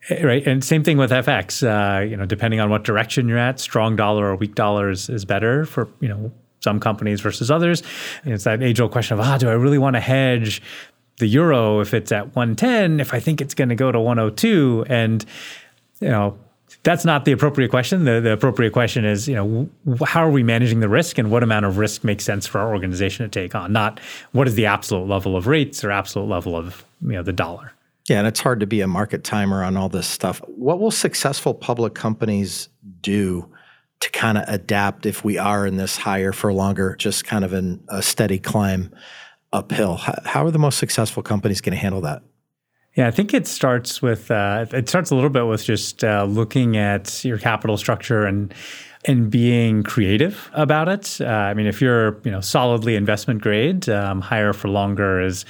Eh, 0.09 0.25
right, 0.25 0.45
and 0.47 0.63
same 0.63 0.83
thing 0.83 0.97
with 0.97 1.11
FX. 1.11 1.61
Uh, 1.61 2.03
you 2.03 2.15
know, 2.15 2.25
depending 2.25 2.59
on 2.59 2.69
what 2.69 2.83
direction 2.83 3.27
you're 3.27 3.37
at, 3.37 3.59
strong 3.59 3.95
dollar 3.95 4.27
or 4.27 4.35
weak 4.35 4.55
dollar 4.55 4.89
is, 4.89 5.09
is 5.09 5.25
better 5.25 5.65
for 5.65 5.89
you 5.99 6.07
know 6.07 6.31
some 6.61 6.79
companies 6.79 7.19
versus 7.19 7.51
others. 7.51 7.83
And 8.23 8.33
it's 8.33 8.45
that 8.45 8.63
age-old 8.63 8.91
question 8.91 9.19
of, 9.19 9.25
ah, 9.25 9.37
do 9.37 9.49
I 9.49 9.53
really 9.53 9.77
want 9.77 9.97
to 9.97 9.99
hedge 9.99 10.61
the 11.19 11.27
euro 11.27 11.81
if 11.81 11.93
it's 11.93 12.13
at 12.13 12.33
110? 12.35 13.01
If 13.01 13.13
I 13.13 13.19
think 13.19 13.41
it's 13.41 13.53
going 13.53 13.69
to 13.69 13.75
go 13.75 13.91
to 13.91 13.99
102, 13.99 14.85
and 14.87 15.25
you 15.99 16.09
know 16.09 16.37
that's 16.83 17.05
not 17.05 17.23
the 17.23 17.31
appropriate 17.31 17.69
question. 17.69 18.03
The, 18.03 18.19
the 18.19 18.33
appropriate 18.33 18.73
question 18.73 19.05
is, 19.05 19.27
you 19.27 19.35
know, 19.35 19.69
how 20.05 20.21
are 20.21 20.29
we 20.29 20.43
managing 20.43 20.81
the 20.81 20.89
risk 20.89 21.17
and 21.17 21.31
what 21.31 21.41
amount 21.41 21.65
of 21.65 21.77
risk 21.77 22.03
makes 22.03 22.25
sense 22.25 22.45
for 22.45 22.59
our 22.59 22.73
organization 22.73 23.23
to 23.23 23.29
take 23.29 23.55
on? 23.55 23.71
Not 23.71 24.01
what 24.33 24.47
is 24.47 24.55
the 24.55 24.65
absolute 24.65 25.07
level 25.07 25.37
of 25.37 25.47
rates 25.47 25.83
or 25.83 25.91
absolute 25.91 26.27
level 26.27 26.57
of, 26.57 26.83
you 27.01 27.13
know, 27.13 27.23
the 27.23 27.33
dollar. 27.33 27.71
Yeah, 28.09 28.19
and 28.19 28.27
it's 28.27 28.41
hard 28.41 28.59
to 28.59 28.67
be 28.67 28.81
a 28.81 28.87
market 28.87 29.23
timer 29.23 29.63
on 29.63 29.77
all 29.77 29.87
this 29.87 30.07
stuff. 30.07 30.39
What 30.47 30.79
will 30.79 30.91
successful 30.91 31.53
public 31.53 31.93
companies 31.93 32.67
do 32.99 33.49
to 34.01 34.09
kind 34.11 34.37
of 34.37 34.43
adapt 34.47 35.05
if 35.05 35.23
we 35.23 35.37
are 35.37 35.65
in 35.65 35.77
this 35.77 35.95
higher 35.95 36.33
for 36.33 36.51
longer, 36.51 36.97
just 36.97 37.23
kind 37.23 37.45
of 37.45 37.53
in 37.53 37.81
a 37.87 38.01
steady 38.01 38.39
climb 38.39 38.93
uphill? 39.53 39.95
How 39.95 40.45
are 40.45 40.51
the 40.51 40.59
most 40.59 40.79
successful 40.79 41.23
companies 41.23 41.61
going 41.61 41.77
to 41.77 41.81
handle 41.81 42.01
that? 42.01 42.23
Yeah, 42.95 43.07
I 43.07 43.11
think 43.11 43.33
it 43.33 43.47
starts 43.47 44.01
with 44.01 44.29
uh, 44.29 44.65
it 44.71 44.87
starts 44.87 45.09
a 45.09 45.15
little 45.15 45.31
bit 45.31 45.47
with 45.47 45.63
just 45.63 46.03
uh, 46.03 46.25
looking 46.25 46.77
at 46.77 47.25
your 47.25 47.39
capital 47.39 47.77
structure 47.77 48.25
and 48.25 48.53
and 49.05 49.29
being 49.29 49.83
creative 49.83 50.49
about 50.53 50.87
it. 50.87 51.19
Uh, 51.19 51.25
I 51.25 51.53
mean, 51.55 51.65
if 51.65 51.81
you're 51.81 52.19
you 52.23 52.31
know 52.31 52.41
solidly 52.41 52.95
investment 52.95 53.41
grade, 53.41 53.89
um, 53.89 54.21
higher 54.21 54.53
for 54.53 54.69
longer 54.69 55.21
is 55.21 55.43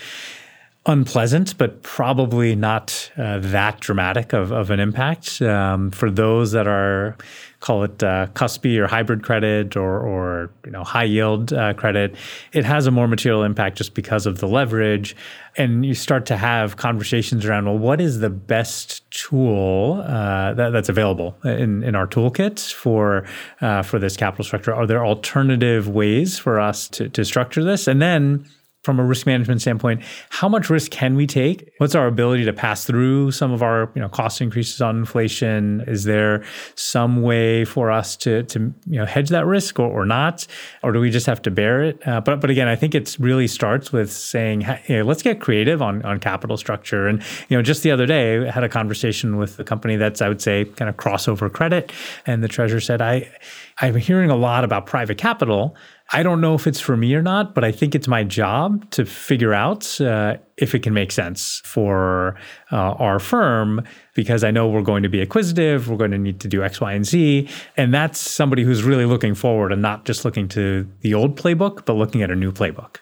unpleasant, 0.85 1.57
but 1.57 1.81
probably 1.81 2.55
not 2.55 3.11
uh, 3.17 3.39
that 3.39 3.79
dramatic 3.79 4.33
of, 4.33 4.51
of 4.51 4.69
an 4.69 4.79
impact. 4.79 5.41
Um, 5.41 5.91
for 5.91 6.11
those 6.11 6.51
that 6.51 6.67
are, 6.67 7.17
call 7.63 7.83
it 7.83 8.03
uh, 8.03 8.27
cuspy 8.33 8.77
or 8.77 8.87
hybrid 8.87 9.23
credit 9.23 9.77
or, 9.77 9.97
or 10.01 10.51
you 10.65 10.71
know 10.71 10.83
high 10.83 11.05
yield 11.05 11.53
uh, 11.53 11.73
credit, 11.73 12.13
it 12.51 12.65
has 12.65 12.87
a 12.87 12.91
more 12.91 13.07
material 13.07 13.41
impact 13.41 13.77
just 13.77 13.93
because 13.93 14.25
of 14.25 14.39
the 14.39 14.47
leverage. 14.47 15.15
And 15.55 15.85
you 15.85 15.93
start 15.93 16.25
to 16.25 16.35
have 16.35 16.75
conversations 16.75 17.45
around, 17.45 17.65
well, 17.65 17.77
what 17.77 18.01
is 18.01 18.19
the 18.19 18.29
best 18.29 19.09
tool 19.11 20.03
uh, 20.05 20.53
that, 20.55 20.71
that's 20.71 20.89
available 20.89 21.37
in, 21.45 21.83
in 21.83 21.95
our 21.95 22.07
toolkit 22.07 22.73
for 22.73 23.25
uh, 23.61 23.81
for 23.81 23.97
this 23.97 24.17
capital 24.17 24.43
structure? 24.43 24.73
Are 24.73 24.85
there 24.85 25.05
alternative 25.05 25.87
ways 25.87 26.37
for 26.37 26.59
us 26.59 26.89
to, 26.89 27.07
to 27.09 27.23
structure 27.23 27.63
this? 27.63 27.87
And 27.87 28.01
then 28.01 28.45
from 28.83 28.99
a 28.99 29.03
risk 29.03 29.25
management 29.25 29.61
standpoint, 29.61 30.01
how 30.29 30.49
much 30.49 30.69
risk 30.69 30.91
can 30.91 31.15
we 31.15 31.25
take? 31.25 31.71
What's 31.77 31.95
our 31.95 32.07
ability 32.07 32.43
to 32.45 32.53
pass 32.53 32.85
through 32.85 33.31
some 33.31 33.51
of 33.51 33.63
our 33.63 33.89
you 33.95 34.01
know 34.01 34.09
cost 34.09 34.41
increases 34.41 34.81
on 34.81 34.97
inflation? 34.97 35.83
Is 35.87 36.03
there 36.03 36.43
some 36.75 37.21
way 37.21 37.63
for 37.65 37.91
us 37.91 38.15
to 38.17 38.43
to 38.43 38.59
you 38.85 38.99
know 38.99 39.05
hedge 39.05 39.29
that 39.29 39.45
risk 39.45 39.79
or, 39.79 39.87
or 39.87 40.05
not, 40.05 40.45
or 40.83 40.91
do 40.91 40.99
we 40.99 41.09
just 41.09 41.25
have 41.25 41.41
to 41.43 41.51
bear 41.51 41.83
it? 41.83 42.07
Uh, 42.07 42.19
but 42.19 42.41
but 42.41 42.49
again, 42.49 42.67
I 42.67 42.75
think 42.75 42.93
it 42.93 43.15
really 43.19 43.47
starts 43.47 43.93
with 43.93 44.11
saying, 44.11 44.67
let's 44.89 45.21
get 45.21 45.39
creative 45.39 45.81
on 45.81 46.03
on 46.03 46.19
capital 46.19 46.57
structure. 46.57 47.07
And 47.07 47.23
you 47.47 47.57
know, 47.57 47.63
just 47.63 47.83
the 47.83 47.91
other 47.91 48.05
day, 48.05 48.45
I 48.45 48.51
had 48.51 48.63
a 48.63 48.69
conversation 48.69 49.37
with 49.37 49.57
a 49.59 49.63
company 49.63 49.95
that's 49.95 50.21
I 50.21 50.27
would 50.27 50.41
say 50.41 50.65
kind 50.65 50.89
of 50.89 50.97
crossover 50.97 51.51
credit, 51.51 51.93
and 52.25 52.43
the 52.43 52.49
treasurer 52.49 52.81
said, 52.81 53.01
I 53.01 53.31
I'm 53.81 53.95
hearing 53.95 54.29
a 54.29 54.35
lot 54.35 54.63
about 54.63 54.85
private 54.85 55.17
capital. 55.17 55.75
I 56.11 56.21
don't 56.21 56.41
know 56.41 56.53
if 56.53 56.67
it's 56.67 56.79
for 56.79 56.95
me 56.95 57.15
or 57.15 57.21
not, 57.21 57.55
but 57.55 57.63
I 57.63 57.71
think 57.71 57.95
it's 57.95 58.07
my 58.07 58.23
job 58.23 58.89
to 58.91 59.05
figure 59.05 59.53
out 59.53 59.99
uh, 59.99 60.37
if 60.57 60.75
it 60.75 60.83
can 60.83 60.93
make 60.93 61.11
sense 61.11 61.61
for 61.65 62.35
uh, 62.71 62.75
our 62.75 63.19
firm 63.19 63.83
because 64.13 64.43
I 64.43 64.51
know 64.51 64.67
we're 64.67 64.81
going 64.83 65.03
to 65.03 65.09
be 65.09 65.21
acquisitive, 65.21 65.89
we're 65.89 65.97
going 65.97 66.11
to 66.11 66.19
need 66.19 66.39
to 66.41 66.47
do 66.47 66.63
X, 66.63 66.79
Y, 66.79 66.93
and 66.93 67.05
Z. 67.05 67.49
And 67.77 67.93
that's 67.93 68.19
somebody 68.19 68.63
who's 68.63 68.83
really 68.83 69.05
looking 69.05 69.33
forward 69.33 69.71
and 69.71 69.81
not 69.81 70.05
just 70.05 70.23
looking 70.23 70.47
to 70.49 70.87
the 71.01 71.13
old 71.15 71.35
playbook, 71.35 71.85
but 71.85 71.93
looking 71.93 72.21
at 72.21 72.29
a 72.29 72.35
new 72.35 72.51
playbook. 72.51 72.97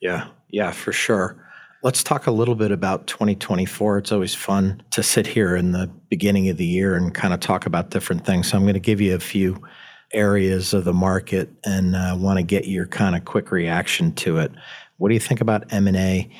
Yeah, 0.00 0.28
yeah, 0.48 0.72
for 0.72 0.92
sure. 0.92 1.36
Let's 1.82 2.02
talk 2.02 2.26
a 2.26 2.32
little 2.32 2.56
bit 2.56 2.72
about 2.72 3.06
2024. 3.06 3.98
It's 3.98 4.10
always 4.10 4.34
fun 4.34 4.82
to 4.90 5.04
sit 5.04 5.26
here 5.26 5.54
in 5.54 5.70
the 5.70 5.88
beginning 6.08 6.48
of 6.48 6.56
the 6.56 6.66
year 6.66 6.96
and 6.96 7.14
kind 7.14 7.32
of 7.32 7.38
talk 7.38 7.64
about 7.64 7.90
different 7.90 8.26
things. 8.26 8.50
So 8.50 8.56
I'm 8.56 8.64
going 8.64 8.74
to 8.74 8.80
give 8.80 9.00
you 9.00 9.14
a 9.14 9.20
few 9.20 9.62
areas 10.16 10.74
of 10.74 10.84
the 10.84 10.92
market 10.92 11.50
and 11.64 11.94
uh, 11.94 12.16
want 12.18 12.38
to 12.38 12.42
get 12.42 12.66
your 12.66 12.86
kind 12.86 13.14
of 13.14 13.24
quick 13.24 13.50
reaction 13.50 14.12
to 14.14 14.38
it. 14.38 14.50
What 14.96 15.08
do 15.08 15.14
you 15.14 15.20
think 15.20 15.40
about 15.40 15.72
M&A 15.72 16.30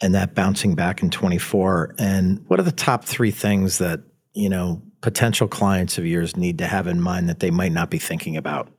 and 0.00 0.14
that 0.14 0.34
bouncing 0.34 0.74
back 0.74 1.02
in 1.02 1.10
24 1.10 1.94
and 1.98 2.44
what 2.48 2.58
are 2.58 2.64
the 2.64 2.72
top 2.72 3.04
3 3.04 3.30
things 3.30 3.78
that, 3.78 4.00
you 4.32 4.48
know, 4.48 4.82
potential 5.02 5.46
clients 5.46 5.98
of 5.98 6.06
yours 6.06 6.36
need 6.36 6.58
to 6.58 6.66
have 6.66 6.86
in 6.86 7.00
mind 7.00 7.28
that 7.28 7.40
they 7.40 7.50
might 7.50 7.72
not 7.72 7.90
be 7.90 7.98
thinking 7.98 8.36
about? 8.36 8.70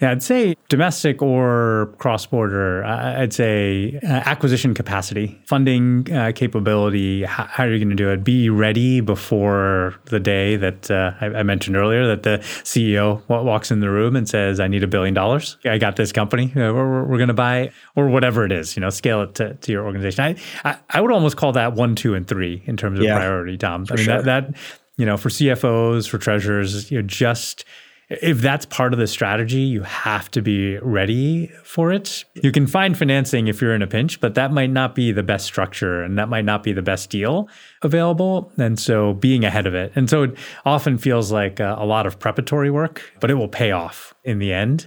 Yeah, 0.00 0.10
I'd 0.10 0.22
say 0.22 0.56
domestic 0.68 1.22
or 1.22 1.94
cross 1.96 2.26
border. 2.26 2.84
I'd 2.84 3.32
say 3.32 3.98
uh, 4.02 4.08
acquisition 4.26 4.74
capacity, 4.74 5.40
funding 5.46 6.12
uh, 6.12 6.32
capability. 6.34 7.24
How, 7.24 7.44
how, 7.44 7.64
are 7.64 7.72
you 7.72 7.78
going 7.78 7.88
to 7.88 7.96
do 7.96 8.10
it? 8.10 8.22
Be 8.22 8.50
ready 8.50 9.00
before 9.00 9.94
the 10.06 10.20
day 10.20 10.56
that 10.56 10.90
uh, 10.90 11.12
I, 11.20 11.26
I, 11.26 11.42
mentioned 11.44 11.78
earlier 11.78 12.06
that 12.08 12.24
the 12.24 12.38
CEO 12.62 13.26
walks 13.28 13.70
in 13.70 13.80
the 13.80 13.88
room 13.88 14.16
and 14.16 14.28
says, 14.28 14.60
"I 14.60 14.68
need 14.68 14.82
a 14.82 14.86
billion 14.86 15.14
dollars. 15.14 15.56
I 15.64 15.78
got 15.78 15.96
this 15.96 16.12
company. 16.12 16.52
Uh, 16.52 16.74
we're, 16.74 17.04
we're 17.04 17.18
going 17.18 17.28
to 17.28 17.34
buy 17.34 17.72
or 17.94 18.08
whatever 18.08 18.44
it 18.44 18.52
is. 18.52 18.76
You 18.76 18.82
know, 18.82 18.90
scale 18.90 19.22
it 19.22 19.34
to, 19.36 19.54
to 19.54 19.72
your 19.72 19.86
organization." 19.86 20.24
I, 20.24 20.70
I, 20.70 20.78
I 20.90 21.00
would 21.00 21.10
almost 21.10 21.38
call 21.38 21.52
that 21.52 21.72
one, 21.72 21.94
two, 21.94 22.14
and 22.14 22.28
three 22.28 22.62
in 22.66 22.76
terms 22.76 22.98
of 22.98 23.06
yeah, 23.06 23.16
priority, 23.16 23.56
Tom. 23.56 23.86
I 23.90 23.94
mean 23.94 24.04
sure. 24.04 24.20
that 24.20 24.24
that 24.24 24.56
you 24.98 25.06
know 25.06 25.16
for 25.16 25.30
CFOs 25.30 26.06
for 26.06 26.18
treasurers, 26.18 26.90
you 26.90 27.00
know 27.00 27.06
just 27.06 27.64
if 28.08 28.40
that's 28.40 28.66
part 28.66 28.92
of 28.92 29.00
the 29.00 29.06
strategy, 29.08 29.62
you 29.62 29.82
have 29.82 30.30
to 30.30 30.40
be 30.40 30.78
ready 30.78 31.48
for 31.64 31.92
it. 31.92 32.24
You 32.34 32.52
can 32.52 32.68
find 32.68 32.96
financing 32.96 33.48
if 33.48 33.60
you're 33.60 33.74
in 33.74 33.82
a 33.82 33.86
pinch, 33.88 34.20
but 34.20 34.36
that 34.36 34.52
might 34.52 34.70
not 34.70 34.94
be 34.94 35.10
the 35.10 35.24
best 35.24 35.44
structure 35.44 36.02
and 36.02 36.16
that 36.16 36.28
might 36.28 36.44
not 36.44 36.62
be 36.62 36.72
the 36.72 36.82
best 36.82 37.10
deal 37.10 37.48
available. 37.82 38.52
And 38.58 38.78
so 38.78 39.14
being 39.14 39.44
ahead 39.44 39.66
of 39.66 39.74
it. 39.74 39.92
And 39.96 40.08
so 40.08 40.22
it 40.22 40.36
often 40.64 40.98
feels 40.98 41.32
like 41.32 41.58
a, 41.58 41.86
lot 41.86 42.06
of 42.06 42.18
preparatory 42.18 42.70
work, 42.70 43.12
but 43.20 43.30
it 43.30 43.34
will 43.34 43.48
pay 43.48 43.70
off 43.70 44.12
in 44.24 44.38
the 44.38 44.52
end. 44.52 44.86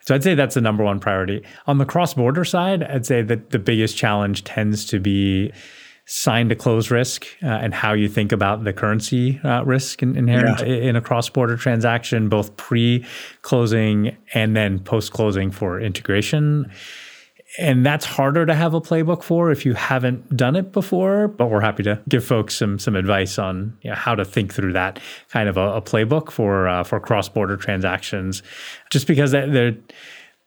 So 0.00 0.14
I'd 0.14 0.22
say 0.22 0.34
that's 0.34 0.54
the 0.54 0.60
number 0.60 0.82
one 0.82 0.98
priority. 0.98 1.44
On 1.66 1.78
the 1.78 1.84
cross 1.84 2.14
border 2.14 2.44
side, 2.44 2.82
I'd 2.82 3.06
say 3.06 3.22
that 3.22 3.50
the 3.50 3.58
biggest 3.58 3.96
challenge 3.96 4.42
tends 4.44 4.84
to 4.86 4.98
be 4.98 5.52
sign 6.10 6.48
to 6.48 6.56
close 6.56 6.90
risk 6.90 7.24
uh, 7.40 7.46
and 7.46 7.72
how 7.72 7.92
you 7.92 8.08
think 8.08 8.32
about 8.32 8.64
the 8.64 8.72
currency 8.72 9.38
uh, 9.44 9.62
risk 9.62 10.02
inherent 10.02 10.58
yeah. 10.58 10.66
in 10.66 10.96
a 10.96 11.00
cross 11.00 11.28
border 11.28 11.56
transaction, 11.56 12.28
both 12.28 12.56
pre 12.56 13.06
closing 13.42 14.16
and 14.34 14.56
then 14.56 14.80
post 14.80 15.12
closing 15.12 15.52
for 15.52 15.80
integration. 15.80 16.68
And 17.60 17.86
that's 17.86 18.04
harder 18.04 18.44
to 18.44 18.56
have 18.56 18.74
a 18.74 18.80
playbook 18.80 19.22
for 19.22 19.52
if 19.52 19.64
you 19.64 19.74
haven't 19.74 20.36
done 20.36 20.56
it 20.56 20.72
before. 20.72 21.28
But 21.28 21.46
we're 21.46 21.60
happy 21.60 21.84
to 21.84 22.02
give 22.08 22.24
folks 22.24 22.56
some 22.56 22.80
some 22.80 22.96
advice 22.96 23.38
on 23.38 23.78
you 23.82 23.90
know, 23.90 23.96
how 23.96 24.16
to 24.16 24.24
think 24.24 24.52
through 24.52 24.72
that 24.72 24.98
kind 25.28 25.48
of 25.48 25.56
a, 25.56 25.74
a 25.74 25.82
playbook 25.82 26.32
for 26.32 26.66
uh, 26.66 26.82
for 26.82 26.98
cross 26.98 27.28
border 27.28 27.56
transactions, 27.56 28.42
just 28.90 29.06
because 29.06 29.30
they're, 29.30 29.68
you 29.68 29.80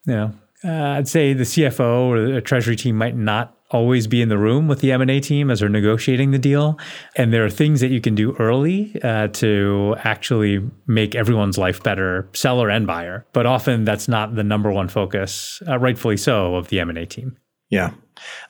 know, 0.08 0.34
uh, 0.66 0.98
I'd 0.98 1.08
say 1.08 1.32
the 1.32 1.44
CFO 1.44 2.08
or 2.08 2.34
the 2.34 2.42
treasury 2.42 2.76
team 2.76 2.98
might 2.98 3.16
not 3.16 3.58
always 3.74 4.08
be 4.08 4.22
in 4.22 4.30
the 4.30 4.38
room 4.38 4.68
with 4.68 4.80
the 4.80 4.92
M&A 4.92 5.20
team 5.20 5.50
as 5.50 5.60
they're 5.60 5.70
negotiating 5.70 6.32
the 6.32 6.40
deal. 6.40 6.80
And 7.18 7.34
there 7.34 7.44
are 7.44 7.50
things 7.50 7.82
that 7.82 7.90
you 7.90 8.00
can 8.00 8.16
do 8.16 8.36
early 8.38 8.96
uh, 9.04 9.28
to 9.30 9.96
actually 10.04 10.62
make 10.88 11.16
everyone's 11.16 11.58
life 11.58 11.82
better, 11.84 12.30
seller 12.34 12.70
and 12.70 12.88
buyer. 12.88 13.26
But 13.34 13.46
often 13.46 13.84
that's 13.84 14.08
not 14.08 14.36
the 14.36 14.44
number 14.44 14.72
one 14.72 14.88
focus, 14.88 15.62
uh, 15.68 15.80
rightfully 15.80 16.18
so, 16.18 16.56
of 16.56 16.70
the 16.70 16.80
M&A 16.80 17.06
team. 17.06 17.38
Yeah. 17.70 17.92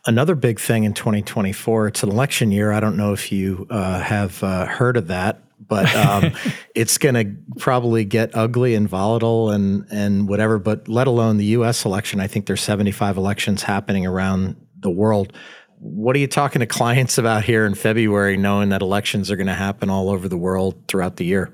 Another 0.05 0.35
big 0.35 0.59
thing 0.59 0.83
in 0.83 0.93
2024, 0.93 1.87
it's 1.87 2.03
an 2.03 2.09
election 2.09 2.51
year. 2.51 2.73
I 2.73 2.81
don't 2.81 2.97
know 2.97 3.13
if 3.13 3.31
you 3.31 3.65
uh, 3.69 4.01
have 4.01 4.43
uh, 4.43 4.65
heard 4.65 4.97
of 4.97 5.07
that, 5.07 5.41
but 5.65 5.93
um, 5.95 6.33
it's 6.75 6.97
going 6.97 7.15
to 7.15 7.33
probably 7.57 8.03
get 8.03 8.35
ugly 8.35 8.75
and 8.75 8.89
volatile 8.89 9.49
and 9.49 9.85
and 9.89 10.27
whatever. 10.27 10.59
But 10.59 10.89
let 10.89 11.07
alone 11.07 11.37
the 11.37 11.45
U.S. 11.45 11.85
election, 11.85 12.19
I 12.19 12.27
think 12.27 12.47
there's 12.47 12.61
75 12.61 13.15
elections 13.15 13.63
happening 13.63 14.05
around 14.05 14.57
the 14.83 14.91
world. 14.91 15.33
What 15.79 16.15
are 16.15 16.19
you 16.19 16.27
talking 16.27 16.59
to 16.61 16.65
clients 16.65 17.17
about 17.17 17.43
here 17.43 17.65
in 17.65 17.75
February, 17.75 18.37
knowing 18.37 18.69
that 18.69 18.81
elections 18.81 19.29
are 19.29 19.35
going 19.35 19.47
to 19.47 19.53
happen 19.53 19.89
all 19.89 20.09
over 20.09 20.29
the 20.29 20.37
world 20.37 20.75
throughout 20.87 21.17
the 21.17 21.25
year? 21.25 21.51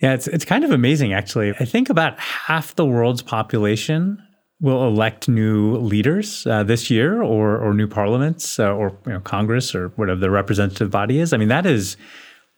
Yeah, 0.00 0.14
it's 0.14 0.26
it's 0.26 0.44
kind 0.44 0.64
of 0.64 0.70
amazing 0.70 1.12
actually. 1.12 1.50
I 1.60 1.64
think 1.64 1.88
about 1.88 2.18
half 2.18 2.74
the 2.74 2.84
world's 2.84 3.22
population 3.22 4.22
will 4.60 4.86
elect 4.86 5.28
new 5.28 5.76
leaders 5.76 6.46
uh, 6.46 6.62
this 6.62 6.90
year, 6.90 7.22
or 7.22 7.58
or 7.58 7.74
new 7.74 7.86
parliaments, 7.86 8.58
uh, 8.58 8.72
or 8.72 8.98
you 9.06 9.12
know, 9.12 9.20
Congress, 9.20 9.74
or 9.74 9.88
whatever 9.90 10.18
the 10.18 10.30
representative 10.30 10.90
body 10.90 11.20
is. 11.20 11.32
I 11.32 11.36
mean, 11.36 11.48
that 11.48 11.66
is 11.66 11.96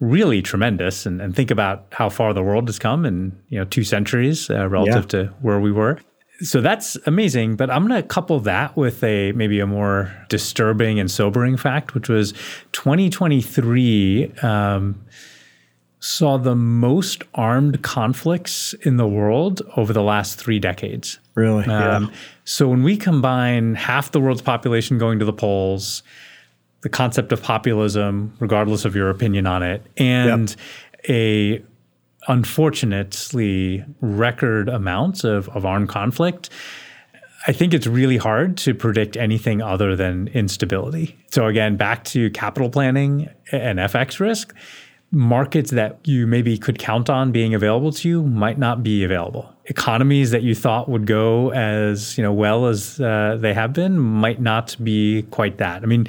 really 0.00 0.42
tremendous. 0.42 1.06
And, 1.06 1.20
and 1.20 1.34
think 1.34 1.50
about 1.50 1.86
how 1.92 2.08
far 2.08 2.32
the 2.32 2.42
world 2.42 2.68
has 2.68 2.78
come 2.78 3.04
in 3.04 3.38
you 3.48 3.58
know 3.58 3.64
two 3.64 3.84
centuries 3.84 4.48
uh, 4.48 4.68
relative 4.68 5.04
yeah. 5.04 5.24
to 5.24 5.26
where 5.40 5.60
we 5.60 5.72
were 5.72 5.98
so 6.40 6.60
that's 6.60 6.96
amazing 7.06 7.56
but 7.56 7.70
i'm 7.70 7.86
going 7.86 8.00
to 8.00 8.06
couple 8.06 8.40
that 8.40 8.76
with 8.76 9.02
a 9.04 9.32
maybe 9.32 9.60
a 9.60 9.66
more 9.66 10.12
disturbing 10.28 10.98
and 10.98 11.10
sobering 11.10 11.56
fact 11.56 11.94
which 11.94 12.08
was 12.08 12.32
2023 12.72 14.32
um, 14.42 15.04
saw 16.00 16.36
the 16.36 16.54
most 16.54 17.22
armed 17.34 17.82
conflicts 17.82 18.74
in 18.82 18.96
the 18.96 19.06
world 19.06 19.62
over 19.76 19.92
the 19.92 20.02
last 20.02 20.38
three 20.38 20.58
decades 20.58 21.18
really 21.34 21.64
um, 21.66 22.04
yeah. 22.04 22.10
so 22.44 22.68
when 22.68 22.82
we 22.82 22.96
combine 22.96 23.74
half 23.74 24.10
the 24.10 24.20
world's 24.20 24.42
population 24.42 24.98
going 24.98 25.18
to 25.18 25.24
the 25.24 25.32
polls 25.32 26.02
the 26.80 26.88
concept 26.88 27.32
of 27.32 27.42
populism 27.42 28.34
regardless 28.40 28.84
of 28.84 28.96
your 28.96 29.08
opinion 29.08 29.46
on 29.46 29.62
it 29.62 29.86
and 29.96 30.50
yep. 30.50 31.10
a 31.10 31.64
unfortunately 32.28 33.84
record 34.00 34.68
amounts 34.68 35.24
of, 35.24 35.48
of 35.50 35.64
armed 35.64 35.88
conflict, 35.88 36.50
I 37.46 37.52
think 37.52 37.74
it's 37.74 37.86
really 37.86 38.16
hard 38.16 38.56
to 38.58 38.74
predict 38.74 39.16
anything 39.16 39.60
other 39.60 39.96
than 39.96 40.28
instability. 40.28 41.16
So, 41.30 41.46
again, 41.46 41.76
back 41.76 42.04
to 42.04 42.30
capital 42.30 42.70
planning 42.70 43.28
and 43.52 43.78
FX 43.78 44.18
risk, 44.18 44.54
markets 45.10 45.70
that 45.70 45.98
you 46.04 46.26
maybe 46.26 46.58
could 46.58 46.78
count 46.78 47.08
on 47.08 47.32
being 47.32 47.54
available 47.54 47.92
to 47.92 48.08
you 48.08 48.22
might 48.22 48.58
not 48.58 48.82
be 48.82 49.04
available. 49.04 49.54
Economies 49.66 50.30
that 50.30 50.42
you 50.42 50.54
thought 50.54 50.88
would 50.88 51.06
go 51.06 51.52
as 51.52 52.18
you 52.18 52.24
know 52.24 52.32
well 52.32 52.66
as 52.66 53.00
uh, 53.00 53.36
they 53.38 53.54
have 53.54 53.72
been 53.72 53.98
might 53.98 54.40
not 54.40 54.76
be 54.82 55.22
quite 55.30 55.58
that. 55.58 55.82
I 55.82 55.86
mean, 55.86 56.06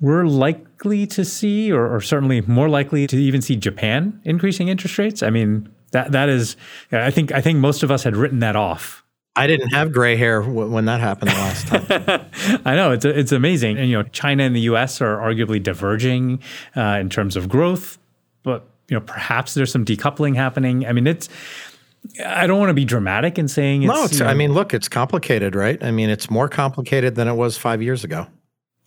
we're 0.00 0.26
likely 0.76 1.06
to 1.06 1.24
see, 1.24 1.72
or, 1.72 1.94
or, 1.94 2.00
certainly 2.00 2.42
more 2.42 2.68
likely 2.68 3.06
to 3.06 3.16
even 3.16 3.40
see 3.40 3.56
Japan 3.56 4.20
increasing 4.24 4.68
interest 4.68 4.98
rates. 4.98 5.22
I 5.22 5.30
mean, 5.30 5.68
that 5.92 6.12
that 6.12 6.28
is, 6.28 6.56
I 6.92 7.10
think 7.10 7.32
I 7.32 7.40
think 7.40 7.58
most 7.58 7.82
of 7.82 7.90
us 7.90 8.02
had 8.02 8.16
written 8.16 8.40
that 8.40 8.56
off. 8.56 9.02
I 9.34 9.46
didn't 9.46 9.68
have 9.68 9.92
gray 9.92 10.16
hair 10.16 10.40
w- 10.40 10.70
when 10.70 10.86
that 10.86 11.00
happened 11.00 11.30
the 11.30 11.34
last 11.34 11.66
time. 11.68 12.60
I 12.64 12.74
know 12.74 12.92
it's 12.92 13.04
it's 13.04 13.32
amazing, 13.32 13.78
and 13.78 13.88
you 13.88 13.96
know, 13.96 14.02
China 14.04 14.42
and 14.42 14.54
the 14.54 14.60
U.S. 14.60 15.00
are 15.00 15.16
arguably 15.18 15.62
diverging 15.62 16.42
uh, 16.76 16.98
in 17.00 17.08
terms 17.10 17.36
of 17.36 17.48
growth, 17.48 17.98
but 18.42 18.68
you 18.88 18.96
know, 18.96 19.00
perhaps 19.00 19.54
there's 19.54 19.72
some 19.72 19.84
decoupling 19.84 20.36
happening. 20.36 20.86
I 20.86 20.92
mean, 20.92 21.06
it's. 21.06 21.28
I 22.24 22.46
don't 22.46 22.60
want 22.60 22.70
to 22.70 22.74
be 22.74 22.84
dramatic 22.84 23.36
in 23.36 23.48
saying 23.48 23.82
it's. 23.82 23.92
No, 23.92 24.04
it's, 24.04 24.14
you 24.14 24.20
know, 24.20 24.26
I 24.26 24.34
mean, 24.34 24.52
look, 24.52 24.72
it's 24.72 24.88
complicated, 24.88 25.54
right? 25.54 25.82
I 25.82 25.90
mean, 25.90 26.08
it's 26.08 26.30
more 26.30 26.48
complicated 26.48 27.16
than 27.16 27.26
it 27.28 27.34
was 27.34 27.58
five 27.58 27.82
years 27.82 28.04
ago. 28.04 28.26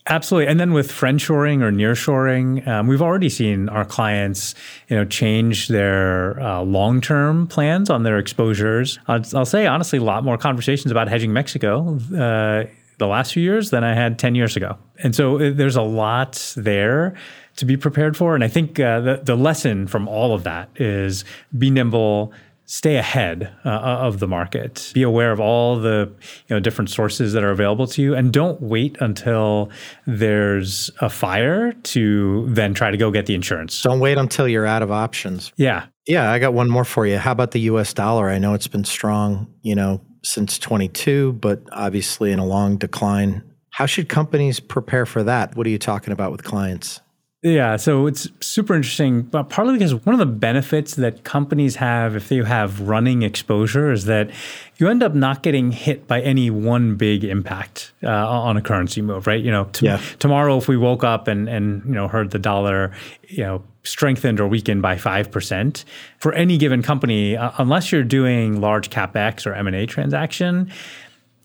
Absolutely, 0.09 0.47
and 0.49 0.59
then 0.59 0.73
with 0.73 0.91
friendshoring 0.91 1.61
or 1.61 1.71
nearshoring, 1.71 2.67
um, 2.67 2.87
we've 2.87 3.01
already 3.01 3.29
seen 3.29 3.69
our 3.69 3.85
clients, 3.85 4.55
you 4.87 4.95
know, 4.95 5.05
change 5.05 5.67
their 5.67 6.39
uh, 6.41 6.61
long-term 6.61 7.45
plans 7.45 7.91
on 7.91 8.01
their 8.01 8.17
exposures. 8.17 8.97
I'll, 9.07 9.21
I'll, 9.35 9.45
say 9.45 9.67
honestly, 9.67 9.99
a 9.99 10.03
lot 10.03 10.23
more 10.23 10.35
conversations 10.35 10.91
about 10.91 11.09
hedging 11.09 11.31
Mexico 11.31 11.99
uh, 12.17 12.65
the 12.97 13.07
last 13.07 13.33
few 13.33 13.43
years 13.43 13.69
than 13.69 13.83
I 13.83 13.93
had 13.93 14.17
10 14.17 14.33
years 14.33 14.55
ago. 14.55 14.77
And 14.97 15.15
so 15.15 15.35
uh, 15.35 15.51
there's 15.53 15.75
a 15.75 15.83
lot 15.83 16.53
there 16.57 17.15
to 17.57 17.65
be 17.65 17.77
prepared 17.77 18.17
for. 18.17 18.33
And 18.33 18.43
I 18.43 18.47
think 18.47 18.79
uh, 18.79 19.01
the, 19.01 19.21
the 19.23 19.35
lesson 19.35 19.85
from 19.85 20.07
all 20.07 20.33
of 20.33 20.43
that 20.43 20.69
is 20.75 21.23
be 21.57 21.69
nimble, 21.69 22.33
stay 22.69 22.97
ahead 22.97 23.51
uh, 23.65 23.69
of 23.69 24.19
the 24.19 24.27
market. 24.27 24.91
Be 24.93 25.01
aware 25.01 25.31
of 25.31 25.39
all 25.39 25.79
the 25.79 26.11
you 26.47 26.55
know 26.55 26.59
different 26.59 26.91
sources 26.91 27.33
that 27.33 27.43
are 27.43 27.49
available 27.49 27.87
to 27.87 28.01
you 28.01 28.13
and 28.13 28.31
don't 28.31 28.61
wait 28.61 28.95
until 28.99 29.71
there's 30.05 30.91
a 31.01 31.09
fire 31.09 31.73
to 31.73 32.45
then 32.47 32.75
try 32.75 32.91
to 32.91 32.97
go 32.97 33.09
get 33.09 33.25
the 33.25 33.33
insurance. 33.33 33.81
Don't 33.81 33.99
wait 33.99 34.19
until 34.19 34.47
you're 34.47 34.67
out 34.67 34.83
of 34.83 34.91
options. 34.91 35.51
Yeah. 35.57 35.87
Yeah 36.05 36.31
i 36.31 36.37
got 36.37 36.53
one 36.53 36.69
more 36.69 36.85
for 36.85 37.07
you. 37.07 37.17
How 37.17 37.31
about 37.31 37.51
the 37.51 37.61
us 37.61 37.91
dollar? 37.91 38.29
I 38.29 38.37
know 38.37 38.53
it's 38.53 38.67
been 38.67 38.85
strong 38.85 39.51
you 39.63 39.73
know 39.73 40.01
since 40.23 40.59
22 40.59 41.33
but 41.33 41.63
obviously 41.71 42.31
in 42.31 42.37
a 42.37 42.45
long 42.45 42.77
decline. 42.77 43.41
How 43.71 43.87
should 43.87 44.09
companies 44.09 44.59
prepare 44.59 45.07
for 45.07 45.23
that? 45.23 45.55
What 45.55 45.65
are 45.65 45.71
you 45.71 45.79
talking 45.79 46.13
about 46.13 46.31
with 46.31 46.43
clients 46.43 47.01
yeah, 47.41 47.77
so 47.77 48.05
it's 48.05 48.27
super 48.41 48.75
interesting, 48.75 49.21
but 49.21 49.43
partly 49.43 49.73
because 49.73 49.95
one 49.95 50.13
of 50.13 50.19
the 50.19 50.25
benefits 50.25 50.95
that 50.95 51.23
companies 51.23 51.77
have 51.77 52.17
if 52.17 52.27
they 52.27 52.43
have 52.43 52.81
running 52.81 53.21
exposure 53.21 53.93
is 53.93 54.03
that 54.05 54.29
you 54.75 54.89
end 54.89 55.01
up 55.01 55.15
not 55.15 55.41
getting 55.41 55.71
hit 55.71 56.05
by 56.05 56.19
any 56.21 56.49
one 56.49 56.95
big 56.95 57.23
impact 57.23 57.93
uh, 58.03 58.09
on 58.09 58.57
a 58.57 58.61
currency 58.61 59.01
move, 59.01 59.25
right? 59.25 59.41
You 59.41 59.51
know, 59.51 59.69
t- 59.71 59.85
yeah. 59.85 60.01
tomorrow 60.19 60.57
if 60.57 60.67
we 60.67 60.75
woke 60.75 61.05
up 61.05 61.29
and 61.29 61.47
and 61.47 61.85
you 61.85 61.93
know 61.93 62.09
heard 62.09 62.31
the 62.31 62.39
dollar, 62.39 62.91
you 63.29 63.43
know, 63.43 63.63
strengthened 63.83 64.41
or 64.41 64.47
weakened 64.49 64.81
by 64.81 64.95
5% 64.95 65.85
for 66.17 66.33
any 66.33 66.57
given 66.57 66.83
company 66.83 67.37
uh, 67.37 67.51
unless 67.57 67.89
you're 67.89 68.03
doing 68.03 68.59
large 68.59 68.89
capex 68.89 69.45
or 69.45 69.53
M&A 69.53 69.85
transaction, 69.85 70.69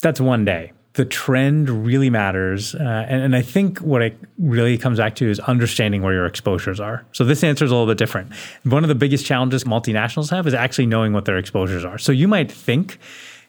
that's 0.00 0.20
one 0.20 0.44
day 0.44 0.72
the 0.94 1.04
trend 1.04 1.68
really 1.68 2.08
matters. 2.08 2.74
Uh, 2.74 3.04
and, 3.08 3.22
and, 3.22 3.36
I 3.36 3.42
think 3.42 3.78
what 3.78 4.00
it 4.00 4.16
really 4.38 4.78
comes 4.78 4.98
back 4.98 5.16
to 5.16 5.28
is 5.28 5.40
understanding 5.40 6.02
where 6.02 6.12
your 6.12 6.26
exposures 6.26 6.78
are. 6.78 7.04
So 7.12 7.24
this 7.24 7.42
answer 7.42 7.64
is 7.64 7.72
a 7.72 7.74
little 7.74 7.90
bit 7.90 7.98
different. 7.98 8.32
One 8.62 8.84
of 8.84 8.88
the 8.88 8.94
biggest 8.94 9.26
challenges 9.26 9.64
multinationals 9.64 10.30
have 10.30 10.46
is 10.46 10.54
actually 10.54 10.86
knowing 10.86 11.12
what 11.12 11.24
their 11.24 11.36
exposures 11.36 11.84
are. 11.84 11.98
So 11.98 12.12
you 12.12 12.28
might 12.28 12.50
think 12.50 12.98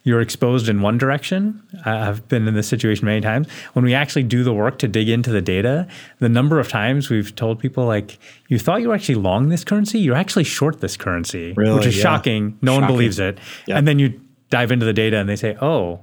you're 0.06 0.22
exposed 0.22 0.70
in 0.70 0.82
one 0.82 0.98
direction. 0.98 1.62
I've 1.84 2.28
been 2.28 2.48
in 2.48 2.56
this 2.56 2.68
situation 2.68 3.06
many 3.06 3.22
times. 3.22 3.48
When 3.74 3.86
we 3.86 3.94
actually 3.94 4.24
do 4.24 4.44
the 4.44 4.54
work 4.54 4.80
to 4.80 4.88
dig 4.88 5.10
into 5.10 5.32
the 5.32 5.42
data, 5.42 5.88
the 6.20 6.30
number 6.30 6.60
of 6.60 6.68
times 6.68 7.10
we've 7.10 7.36
told 7.36 7.60
people 7.60 7.86
like, 7.86 8.18
you 8.48 8.58
thought 8.58 8.82
you 8.82 8.90
were 8.90 8.96
actually 8.96 9.16
long 9.16 9.50
this 9.50 9.64
currency, 9.64 10.00
you're 10.00 10.16
actually 10.16 10.44
short 10.44 10.80
this 10.80 10.98
currency, 10.98 11.54
really? 11.54 11.76
which 11.76 11.88
is 11.88 11.98
yeah. 11.98 12.04
shocking. 12.04 12.58
No 12.62 12.74
shocking. 12.74 12.82
one 12.82 12.92
believes 12.92 13.20
it. 13.20 13.40
Yeah. 13.68 13.78
And 13.78 13.88
then 13.88 14.00
you 14.00 14.20
dive 14.50 14.72
into 14.72 14.86
the 14.86 14.94
data 14.94 15.18
and 15.18 15.28
they 15.28 15.36
say, 15.36 15.58
oh, 15.60 16.02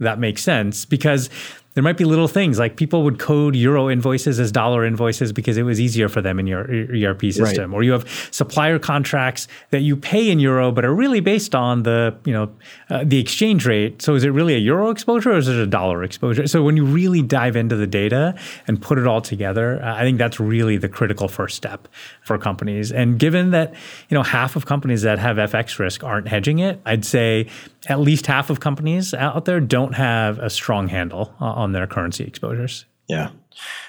that 0.00 0.18
makes 0.18 0.42
sense 0.42 0.84
because 0.84 1.30
there 1.74 1.84
might 1.84 1.96
be 1.96 2.04
little 2.04 2.26
things 2.26 2.58
like 2.58 2.76
people 2.76 3.04
would 3.04 3.20
code 3.20 3.54
euro 3.54 3.88
invoices 3.88 4.40
as 4.40 4.50
dollar 4.50 4.84
invoices 4.84 5.32
because 5.32 5.56
it 5.56 5.62
was 5.62 5.78
easier 5.78 6.08
for 6.08 6.20
them 6.20 6.40
in 6.40 6.46
your 6.48 6.62
ERP 6.62 7.22
system. 7.32 7.70
Right. 7.70 7.76
Or 7.76 7.82
you 7.84 7.92
have 7.92 8.08
supplier 8.32 8.80
contracts 8.80 9.46
that 9.70 9.80
you 9.80 9.96
pay 9.96 10.30
in 10.30 10.40
euro 10.40 10.72
but 10.72 10.84
are 10.84 10.94
really 10.94 11.20
based 11.20 11.54
on 11.54 11.84
the 11.84 12.16
you 12.24 12.32
know 12.32 12.50
uh, 12.88 13.04
the 13.04 13.20
exchange 13.20 13.66
rate. 13.66 14.02
So 14.02 14.16
is 14.16 14.24
it 14.24 14.30
really 14.30 14.54
a 14.54 14.58
euro 14.58 14.90
exposure 14.90 15.30
or 15.30 15.36
is 15.36 15.46
it 15.46 15.56
a 15.56 15.66
dollar 15.66 16.02
exposure? 16.02 16.48
So 16.48 16.62
when 16.62 16.76
you 16.76 16.84
really 16.84 17.22
dive 17.22 17.54
into 17.54 17.76
the 17.76 17.86
data 17.86 18.34
and 18.66 18.82
put 18.82 18.98
it 18.98 19.06
all 19.06 19.20
together, 19.20 19.80
uh, 19.80 19.94
I 19.94 20.02
think 20.02 20.18
that's 20.18 20.40
really 20.40 20.76
the 20.76 20.88
critical 20.88 21.28
first 21.28 21.56
step 21.56 21.86
for 22.22 22.36
companies. 22.36 22.90
And 22.90 23.18
given 23.18 23.50
that 23.50 23.74
you 24.08 24.16
know 24.16 24.24
half 24.24 24.56
of 24.56 24.66
companies 24.66 25.02
that 25.02 25.20
have 25.20 25.36
FX 25.36 25.78
risk 25.78 26.02
aren't 26.02 26.26
hedging 26.26 26.58
it, 26.58 26.80
I'd 26.84 27.04
say 27.04 27.46
at 27.86 28.00
least 28.00 28.26
half 28.26 28.50
of 28.50 28.58
companies 28.58 29.14
out 29.14 29.44
there 29.44 29.60
don't 29.60 29.94
have 29.94 30.38
a 30.40 30.50
strong 30.50 30.88
handle 30.88 31.32
on 31.60 31.72
their 31.72 31.86
currency 31.86 32.24
exposures. 32.24 32.86
Yeah. 33.06 33.30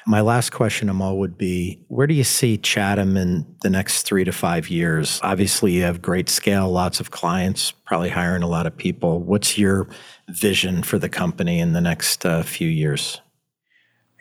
My 0.08 0.22
last 0.22 0.50
question, 0.52 0.90
Amol, 0.90 1.18
would 1.18 1.38
be 1.38 1.80
where 1.88 2.08
do 2.08 2.14
you 2.14 2.24
see 2.24 2.58
Chatham 2.58 3.16
in 3.16 3.46
the 3.62 3.70
next 3.70 4.04
three 4.04 4.24
to 4.24 4.32
five 4.32 4.70
years? 4.70 5.20
Obviously, 5.24 5.74
you 5.74 5.84
have 5.84 6.02
great 6.02 6.28
scale, 6.28 6.70
lots 6.70 7.00
of 7.00 7.12
clients, 7.12 7.72
probably 7.72 8.10
hiring 8.10 8.42
a 8.42 8.48
lot 8.48 8.66
of 8.66 8.76
people. 8.76 9.22
What's 9.22 9.58
your 9.58 9.88
vision 10.30 10.82
for 10.82 10.98
the 10.98 11.08
company 11.08 11.60
in 11.60 11.74
the 11.74 11.82
next 11.82 12.26
uh, 12.26 12.42
few 12.42 12.68
years? 12.68 13.22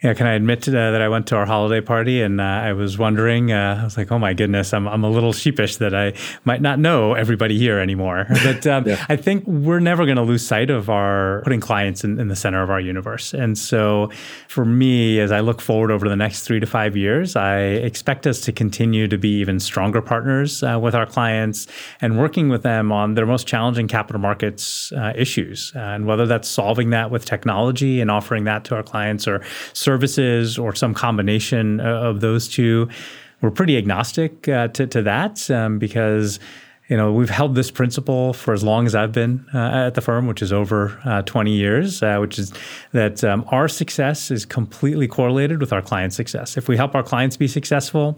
Yeah, 0.03 0.15
can 0.15 0.25
I 0.25 0.33
admit 0.33 0.67
uh, 0.67 0.71
that 0.71 0.99
I 0.99 1.09
went 1.09 1.27
to 1.27 1.35
our 1.35 1.45
holiday 1.45 1.79
party 1.79 2.23
and 2.23 2.41
uh, 2.41 2.43
I 2.43 2.73
was 2.73 2.97
wondering, 2.97 3.51
uh, 3.51 3.77
I 3.81 3.83
was 3.83 3.97
like, 3.97 4.11
oh 4.11 4.17
my 4.17 4.33
goodness, 4.33 4.73
I'm, 4.73 4.87
I'm 4.87 5.03
a 5.03 5.09
little 5.09 5.31
sheepish 5.31 5.77
that 5.77 5.93
I 5.93 6.13
might 6.43 6.59
not 6.59 6.79
know 6.79 7.13
everybody 7.13 7.57
here 7.57 7.79
anymore. 7.79 8.25
But 8.43 8.65
um, 8.65 8.87
yeah. 8.87 9.05
I 9.07 9.15
think 9.17 9.45
we're 9.45 9.79
never 9.79 10.05
going 10.05 10.17
to 10.17 10.23
lose 10.23 10.45
sight 10.45 10.71
of 10.71 10.89
our 10.89 11.41
putting 11.43 11.59
clients 11.59 12.03
in, 12.03 12.19
in, 12.19 12.27
the 12.27 12.35
center 12.35 12.63
of 12.63 12.71
our 12.71 12.79
universe. 12.79 13.35
And 13.35 13.55
so 13.55 14.09
for 14.47 14.65
me, 14.65 15.19
as 15.19 15.31
I 15.31 15.41
look 15.41 15.61
forward 15.61 15.91
over 15.91 16.09
the 16.09 16.15
next 16.15 16.41
three 16.41 16.59
to 16.59 16.65
five 16.65 16.97
years, 16.97 17.35
I 17.35 17.59
expect 17.59 18.25
us 18.25 18.41
to 18.41 18.51
continue 18.51 19.07
to 19.07 19.17
be 19.17 19.29
even 19.39 19.59
stronger 19.59 20.01
partners 20.01 20.63
uh, 20.63 20.79
with 20.81 20.95
our 20.95 21.05
clients 21.05 21.67
and 22.01 22.17
working 22.17 22.49
with 22.49 22.63
them 22.63 22.91
on 22.91 23.13
their 23.13 23.27
most 23.27 23.45
challenging 23.45 23.87
capital 23.87 24.19
markets 24.19 24.91
uh, 24.93 25.13
issues. 25.15 25.71
and 25.75 26.07
whether 26.07 26.25
that's 26.25 26.47
solving 26.47 26.89
that 26.89 27.11
with 27.11 27.25
technology 27.25 28.01
and 28.01 28.09
offering 28.09 28.45
that 28.45 28.63
to 28.65 28.75
our 28.75 28.83
clients 28.83 29.27
or 29.27 29.43
services 29.91 30.57
or 30.57 30.73
some 30.73 30.93
combination 30.93 31.81
of 31.81 32.21
those 32.21 32.47
two. 32.47 32.87
We're 33.41 33.51
pretty 33.51 33.77
agnostic 33.77 34.47
uh, 34.47 34.69
to, 34.69 34.87
to 34.87 35.01
that 35.01 35.51
um, 35.51 35.79
because 35.79 36.39
you 36.87 36.95
know 36.95 37.11
we've 37.11 37.29
held 37.29 37.55
this 37.55 37.71
principle 37.71 38.33
for 38.33 38.53
as 38.53 38.63
long 38.63 38.85
as 38.85 38.95
I've 38.95 39.11
been 39.11 39.45
uh, 39.53 39.87
at 39.87 39.95
the 39.95 40.01
firm, 40.01 40.27
which 40.27 40.41
is 40.41 40.53
over 40.53 40.97
uh, 41.03 41.23
20 41.23 41.51
years, 41.51 42.01
uh, 42.01 42.17
which 42.19 42.39
is 42.39 42.53
that 42.93 43.21
um, 43.23 43.43
our 43.49 43.67
success 43.67 44.31
is 44.31 44.45
completely 44.45 45.07
correlated 45.07 45.59
with 45.59 45.73
our 45.73 45.81
client 45.81 46.13
success. 46.13 46.55
If 46.55 46.69
we 46.69 46.77
help 46.77 46.95
our 46.95 47.03
clients 47.03 47.35
be 47.35 47.49
successful, 47.49 48.17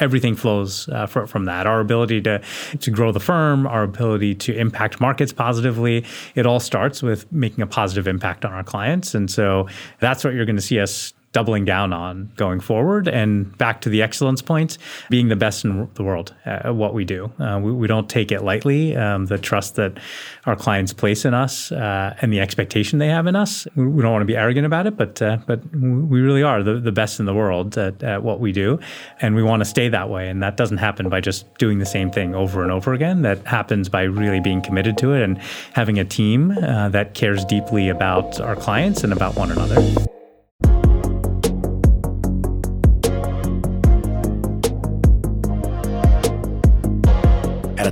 everything 0.00 0.34
flows 0.34 0.88
uh, 0.88 1.06
for, 1.06 1.26
from 1.26 1.44
that. 1.46 1.66
Our 1.66 1.80
ability 1.80 2.20
to 2.22 2.40
to 2.80 2.90
grow 2.90 3.12
the 3.12 3.20
firm, 3.20 3.66
our 3.66 3.82
ability 3.82 4.34
to 4.36 4.56
impact 4.56 5.00
markets 5.00 5.32
positively, 5.32 6.04
it 6.34 6.46
all 6.46 6.60
starts 6.60 7.02
with 7.02 7.30
making 7.32 7.62
a 7.62 7.66
positive 7.66 8.06
impact 8.06 8.44
on 8.44 8.52
our 8.52 8.64
clients, 8.64 9.14
and 9.14 9.30
so 9.30 9.68
that's 10.00 10.24
what 10.24 10.34
you're 10.34 10.46
going 10.46 10.56
to 10.56 10.62
see 10.62 10.80
us 10.80 11.12
doubling 11.32 11.64
down 11.64 11.92
on 11.92 12.30
going 12.36 12.60
forward. 12.60 13.08
And 13.08 13.56
back 13.58 13.80
to 13.82 13.88
the 13.88 14.02
excellence 14.02 14.42
point, 14.42 14.78
being 15.10 15.28
the 15.28 15.36
best 15.36 15.64
in 15.64 15.88
the 15.94 16.02
world 16.02 16.34
at 16.44 16.74
what 16.74 16.94
we 16.94 17.04
do. 17.04 17.32
Uh, 17.38 17.58
we, 17.62 17.72
we, 17.72 17.86
don't 17.86 18.08
take 18.08 18.30
it 18.30 18.42
lightly. 18.42 18.96
Um, 18.96 19.26
the 19.26 19.38
trust 19.38 19.76
that 19.76 19.98
our 20.46 20.56
clients 20.56 20.92
place 20.92 21.24
in 21.24 21.34
us 21.34 21.72
uh, 21.72 22.14
and 22.20 22.32
the 22.32 22.40
expectation 22.40 22.98
they 22.98 23.08
have 23.08 23.26
in 23.26 23.36
us. 23.36 23.66
We, 23.76 23.86
we 23.86 24.02
don't 24.02 24.12
want 24.12 24.22
to 24.22 24.26
be 24.26 24.36
arrogant 24.36 24.66
about 24.66 24.86
it, 24.86 24.96
but 24.96 25.20
uh, 25.20 25.38
but 25.46 25.60
we 25.74 26.20
really 26.20 26.42
are 26.42 26.62
the, 26.62 26.78
the 26.78 26.92
best 26.92 27.20
in 27.20 27.26
the 27.26 27.34
world 27.34 27.76
at, 27.76 28.02
at 28.02 28.22
what 28.22 28.40
we 28.40 28.52
do, 28.52 28.78
and 29.20 29.34
we 29.34 29.42
want 29.42 29.60
to 29.60 29.64
stay 29.64 29.88
that 29.88 30.08
way. 30.08 30.28
And 30.28 30.42
that 30.42 30.56
doesn't 30.56 30.78
happen 30.78 31.08
by 31.08 31.20
just 31.20 31.52
doing 31.58 31.78
the 31.78 31.86
same 31.86 32.10
thing 32.10 32.34
over 32.34 32.62
and 32.62 32.70
over 32.70 32.92
again. 32.92 33.22
That 33.22 33.46
happens 33.46 33.88
by 33.88 34.02
really 34.02 34.40
being 34.40 34.62
committed 34.62 34.96
to 34.98 35.12
it 35.12 35.22
and 35.22 35.38
having 35.72 35.98
a 35.98 36.04
team 36.04 36.50
uh, 36.50 36.88
that 36.90 37.14
cares 37.14 37.44
deeply 37.44 37.88
about 37.88 38.40
our 38.40 38.56
clients 38.56 39.04
and 39.04 39.12
about 39.12 39.36
one 39.36 39.50
another. 39.50 39.76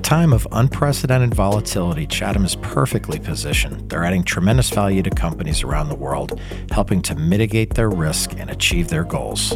Time 0.00 0.32
of 0.32 0.46
unprecedented 0.52 1.34
volatility, 1.34 2.06
Chatham 2.06 2.44
is 2.44 2.56
perfectly 2.56 3.18
positioned. 3.18 3.88
They're 3.88 4.04
adding 4.04 4.24
tremendous 4.24 4.70
value 4.70 5.02
to 5.02 5.10
companies 5.10 5.62
around 5.62 5.88
the 5.88 5.94
world, 5.94 6.40
helping 6.70 7.02
to 7.02 7.14
mitigate 7.14 7.74
their 7.74 7.88
risk 7.88 8.32
and 8.38 8.50
achieve 8.50 8.88
their 8.88 9.04
goals. 9.04 9.52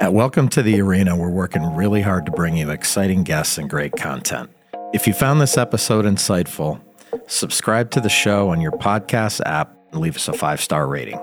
At 0.00 0.12
Welcome 0.12 0.48
to 0.50 0.62
the 0.62 0.80
Arena, 0.80 1.16
we're 1.16 1.30
working 1.30 1.62
really 1.74 2.02
hard 2.02 2.26
to 2.26 2.32
bring 2.32 2.56
you 2.56 2.70
exciting 2.70 3.22
guests 3.22 3.56
and 3.56 3.70
great 3.70 3.92
content. 3.96 4.50
If 4.92 5.06
you 5.06 5.12
found 5.12 5.40
this 5.40 5.56
episode 5.56 6.04
insightful, 6.04 6.80
subscribe 7.26 7.90
to 7.92 8.00
the 8.00 8.10
show 8.10 8.50
on 8.50 8.60
your 8.60 8.72
podcast 8.72 9.40
app 9.46 9.74
and 9.92 10.00
leave 10.00 10.16
us 10.16 10.28
a 10.28 10.32
five 10.32 10.60
star 10.60 10.86
rating. 10.86 11.18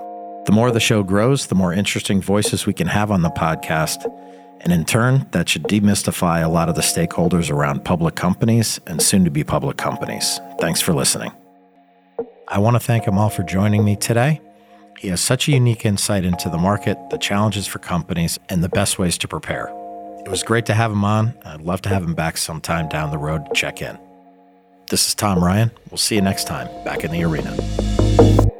The 0.50 0.56
more 0.56 0.72
the 0.72 0.80
show 0.80 1.04
grows, 1.04 1.46
the 1.46 1.54
more 1.54 1.72
interesting 1.72 2.20
voices 2.20 2.66
we 2.66 2.72
can 2.72 2.88
have 2.88 3.12
on 3.12 3.22
the 3.22 3.30
podcast. 3.30 4.04
And 4.62 4.72
in 4.72 4.84
turn, 4.84 5.28
that 5.30 5.48
should 5.48 5.62
demystify 5.62 6.44
a 6.44 6.48
lot 6.48 6.68
of 6.68 6.74
the 6.74 6.80
stakeholders 6.80 7.52
around 7.52 7.84
public 7.84 8.16
companies 8.16 8.80
and 8.88 9.00
soon 9.00 9.24
to 9.24 9.30
be 9.30 9.44
public 9.44 9.76
companies. 9.76 10.40
Thanks 10.58 10.80
for 10.80 10.92
listening. 10.92 11.30
I 12.48 12.58
want 12.58 12.74
to 12.74 12.80
thank 12.80 13.04
Amol 13.04 13.32
for 13.32 13.44
joining 13.44 13.84
me 13.84 13.94
today. 13.94 14.40
He 14.98 15.06
has 15.06 15.20
such 15.20 15.46
a 15.46 15.52
unique 15.52 15.86
insight 15.86 16.24
into 16.24 16.48
the 16.48 16.58
market, 16.58 16.98
the 17.10 17.18
challenges 17.18 17.68
for 17.68 17.78
companies, 17.78 18.40
and 18.48 18.64
the 18.64 18.68
best 18.68 18.98
ways 18.98 19.16
to 19.18 19.28
prepare. 19.28 19.68
It 20.26 20.28
was 20.28 20.42
great 20.42 20.66
to 20.66 20.74
have 20.74 20.90
him 20.90 21.04
on. 21.04 21.32
I'd 21.44 21.60
love 21.60 21.80
to 21.82 21.90
have 21.90 22.02
him 22.02 22.14
back 22.14 22.36
sometime 22.36 22.88
down 22.88 23.12
the 23.12 23.18
road 23.18 23.46
to 23.46 23.52
check 23.54 23.80
in. 23.82 23.96
This 24.88 25.06
is 25.06 25.14
Tom 25.14 25.44
Ryan. 25.44 25.70
We'll 25.92 25.98
see 25.98 26.16
you 26.16 26.22
next 26.22 26.48
time 26.48 26.66
back 26.84 27.04
in 27.04 27.12
the 27.12 27.22
arena. 27.22 28.59